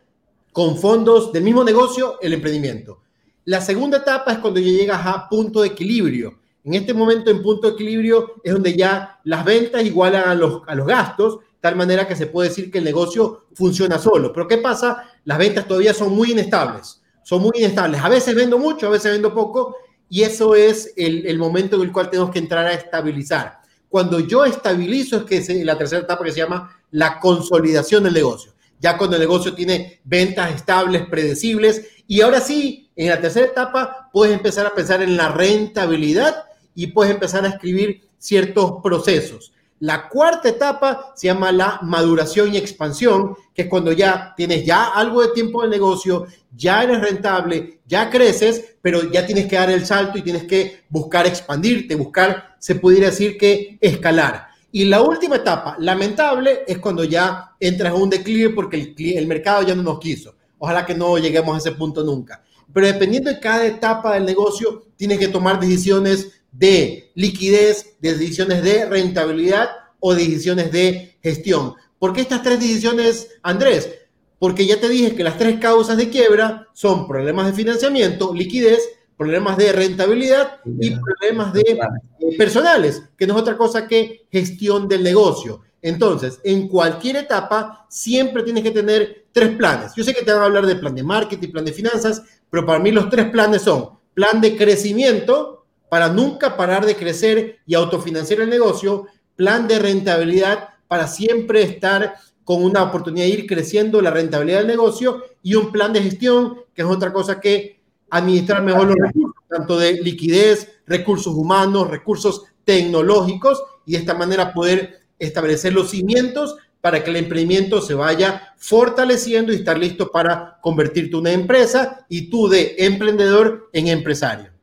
[0.52, 3.00] con fondos del mismo negocio el emprendimiento.
[3.44, 6.38] La segunda etapa es cuando ya llegas a punto de equilibrio.
[6.64, 10.62] En este momento, en punto de equilibrio, es donde ya las ventas igualan a los,
[10.66, 14.32] a los gastos, tal manera que se puede decir que el negocio funciona solo.
[14.32, 15.04] Pero ¿qué pasa?
[15.24, 17.00] Las ventas todavía son muy inestables.
[17.26, 18.00] Son muy inestables.
[18.00, 19.74] A veces vendo mucho, a veces vendo poco,
[20.08, 23.58] y eso es el, momento en el cual tenemos que entrar a estabilizar.
[23.88, 28.14] Cuando yo estabilizo es que es la tercera etapa que se llama la consolidación del
[28.14, 28.52] negocio.
[28.78, 34.08] Ya cuando el negocio tiene ventas estables, predecibles, y ahora sí, en la tercera etapa
[34.12, 36.44] puedes empezar a pensar en la rentabilidad
[36.76, 39.52] y puedes empezar a escribir ciertos procesos.
[39.80, 44.86] La cuarta etapa se llama la maduración y expansión, que es cuando ya tienes ya
[44.86, 49.70] algo de tiempo el negocio, ya eres rentable, ya creces, pero ya tienes que dar
[49.70, 54.46] el salto y tienes que buscar expandirte, buscar, se pudiera decir que escalar.
[54.72, 59.26] Y la última etapa, lamentable, es cuando ya entras a un declive porque el, el
[59.26, 60.34] mercado ya no nos quiso.
[60.58, 62.42] Ojalá que no lleguemos a ese punto nunca.
[62.72, 68.62] Pero dependiendo de cada etapa del negocio, tienes que tomar decisiones de liquidez, de decisiones
[68.62, 69.68] de rentabilidad
[70.00, 71.74] o decisiones de gestión.
[71.98, 73.90] ¿Por qué estas tres decisiones, Andrés?
[74.38, 78.80] Porque ya te dije que las tres causas de quiebra son problemas de financiamiento, liquidez,
[79.16, 84.88] problemas de rentabilidad y problemas de eh, personales, que no es otra cosa que gestión
[84.88, 85.62] del negocio.
[85.80, 89.92] Entonces, en cualquier etapa siempre tienes que tener tres planes.
[89.96, 92.66] Yo sé que te van a hablar de plan de marketing, plan de finanzas, pero
[92.66, 95.55] para mí los tres planes son plan de crecimiento,
[95.88, 102.14] para nunca parar de crecer y autofinanciar el negocio, plan de rentabilidad para siempre estar
[102.44, 106.60] con una oportunidad de ir creciendo la rentabilidad del negocio y un plan de gestión,
[106.74, 107.80] que es otra cosa que
[108.10, 114.52] administrar mejor los recursos, tanto de liquidez, recursos humanos, recursos tecnológicos, y de esta manera
[114.52, 120.58] poder establecer los cimientos para que el emprendimiento se vaya fortaleciendo y estar listo para
[120.60, 124.55] convertirte en una empresa y tú de emprendedor en empresario.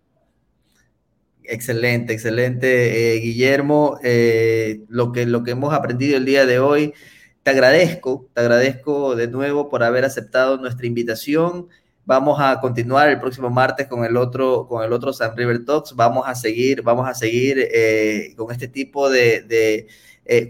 [1.54, 4.00] Excelente, excelente, eh, Guillermo.
[4.04, 6.96] Eh, lo, que, lo que hemos aprendido el día de hoy,
[7.44, 11.68] te agradezco, te agradezco de nuevo por haber aceptado nuestra invitación.
[12.06, 15.96] Vamos a continuar el próximo martes con el otro, con el otro San River Talks.
[15.96, 20.50] Vamos a seguir, vamos a seguir eh, con este tipo de, de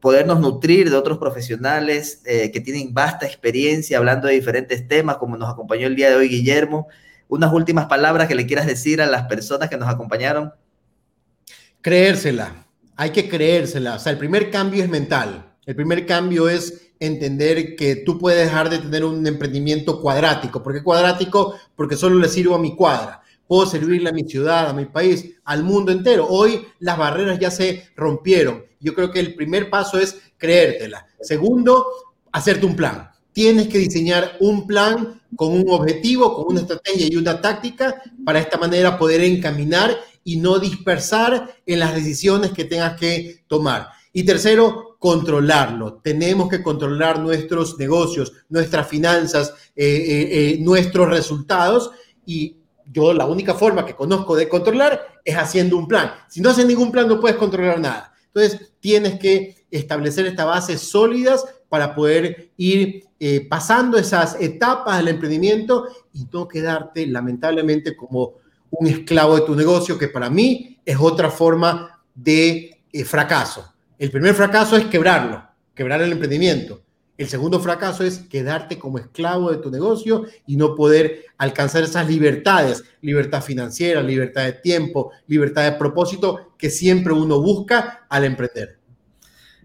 [0.00, 5.50] podernos nutrir de otros profesionales que tienen vasta experiencia hablando de diferentes temas, como nos
[5.50, 6.88] acompañó el día de hoy Guillermo
[7.32, 10.52] unas últimas palabras que le quieras decir a las personas que nos acompañaron.
[11.80, 13.94] Creérsela, hay que creérsela.
[13.94, 15.54] O sea, el primer cambio es mental.
[15.64, 20.62] El primer cambio es entender que tú puedes dejar de tener un emprendimiento cuadrático.
[20.62, 21.56] ¿Por qué cuadrático?
[21.74, 23.22] Porque solo le sirvo a mi cuadra.
[23.46, 26.26] Puedo servirle a mi ciudad, a mi país, al mundo entero.
[26.28, 28.62] Hoy las barreras ya se rompieron.
[28.78, 31.06] Yo creo que el primer paso es creértela.
[31.22, 31.86] Segundo,
[32.30, 37.16] hacerte un plan tienes que diseñar un plan con un objetivo, con una estrategia y
[37.16, 42.98] una táctica para esta manera poder encaminar y no dispersar en las decisiones que tengas
[42.98, 43.88] que tomar.
[44.12, 45.94] Y tercero, controlarlo.
[45.94, 51.90] Tenemos que controlar nuestros negocios, nuestras finanzas, eh, eh, eh, nuestros resultados
[52.26, 52.58] y
[52.92, 56.12] yo la única forma que conozco de controlar es haciendo un plan.
[56.28, 58.12] Si no haces ningún plan no puedes controlar nada.
[58.26, 65.06] Entonces tienes que establecer estas bases sólidas para poder ir eh, pasando esas etapas del
[65.06, 68.32] emprendimiento y no quedarte lamentablemente como
[68.68, 73.72] un esclavo de tu negocio, que para mí es otra forma de eh, fracaso.
[73.96, 75.40] El primer fracaso es quebrarlo,
[75.72, 76.82] quebrar el emprendimiento.
[77.16, 82.08] El segundo fracaso es quedarte como esclavo de tu negocio y no poder alcanzar esas
[82.08, 88.82] libertades, libertad financiera, libertad de tiempo, libertad de propósito que siempre uno busca al emprender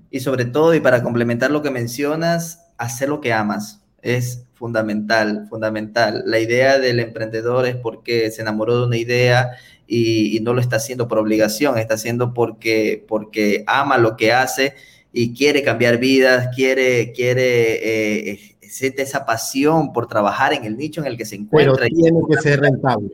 [0.09, 5.47] y sobre todo, y para complementar lo que mencionas, hacer lo que amas es fundamental,
[5.49, 6.23] fundamental.
[6.25, 9.51] La idea del emprendedor es porque se enamoró de una idea
[9.87, 14.75] y, no lo está haciendo por obligación, está haciendo porque, porque ama lo que hace
[15.13, 21.01] y quiere cambiar vidas, quiere, quiere, eh, siente esa pasión por trabajar en el nicho
[21.01, 21.75] en el que se encuentra.
[21.75, 23.11] Pero tiene que ser rentable.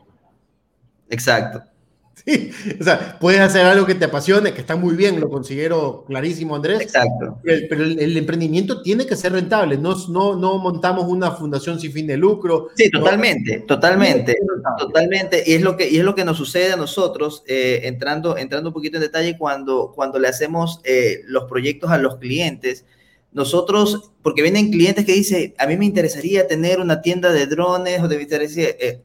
[1.09, 1.63] Exacto.
[2.25, 6.05] Sí, o sea, puedes hacer algo que te apasione, que está muy bien, lo considero
[6.07, 6.79] clarísimo, Andrés.
[6.79, 7.39] Exacto.
[7.43, 12.07] Pero el, emprendimiento tiene que ser rentable, no, no, no montamos una fundación sin fin
[12.07, 12.69] de lucro.
[12.75, 14.37] Sí, totalmente, totalmente,
[14.77, 15.43] totalmente.
[15.45, 18.69] Y es lo que, y es lo que nos sucede a nosotros, eh, entrando, entrando
[18.69, 22.85] un poquito en detalle, cuando, cuando le hacemos eh, los proyectos a los clientes.
[23.33, 28.01] Nosotros, porque vienen clientes que dicen, a mí me interesaría tener una tienda de drones
[28.01, 28.27] o de
[28.79, 29.01] eh,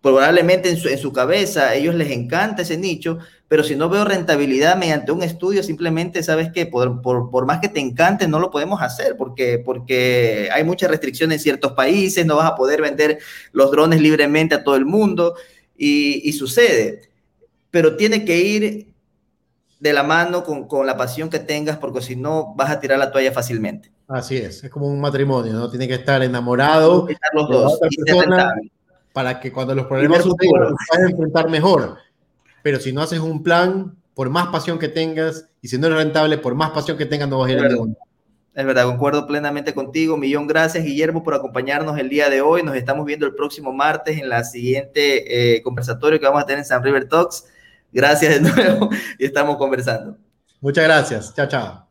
[0.00, 3.88] probablemente en su, en su cabeza a ellos les encanta ese nicho, pero si no
[3.88, 8.28] veo rentabilidad mediante un estudio, simplemente sabes que por, por, por, más que te encante,
[8.28, 12.54] no lo podemos hacer porque, porque hay muchas restricciones en ciertos países, no vas a
[12.54, 13.18] poder vender
[13.52, 15.34] los drones libremente a todo el mundo
[15.76, 17.02] y, y sucede.
[17.70, 18.94] Pero tiene que ir
[19.80, 22.98] de la mano con, con, la pasión que tengas porque si no vas a tirar
[22.98, 23.90] la toalla fácilmente.
[24.06, 25.70] Así es, es como un matrimonio, ¿no?
[25.70, 27.06] Tiene que estar enamorado.
[27.32, 27.78] los dos.
[27.78, 28.54] Persona,
[29.12, 31.98] para que cuando los problemas sucedan, puedas enfrentar mejor
[32.62, 35.94] pero si no haces un plan, por más pasión que tengas, y si no es
[35.94, 37.96] rentable, por más pasión que tengas, no vas a ir a ningún
[38.52, 40.16] es verdad, concuerdo plenamente contigo.
[40.16, 42.64] Millón gracias, Guillermo, por acompañarnos el día de hoy.
[42.64, 46.58] Nos estamos viendo el próximo martes en la siguiente eh, conversatorio que vamos a tener
[46.58, 47.46] en San River Talks.
[47.92, 50.18] Gracias de nuevo y estamos conversando.
[50.60, 51.32] Muchas gracias.
[51.34, 51.89] Chao, chao.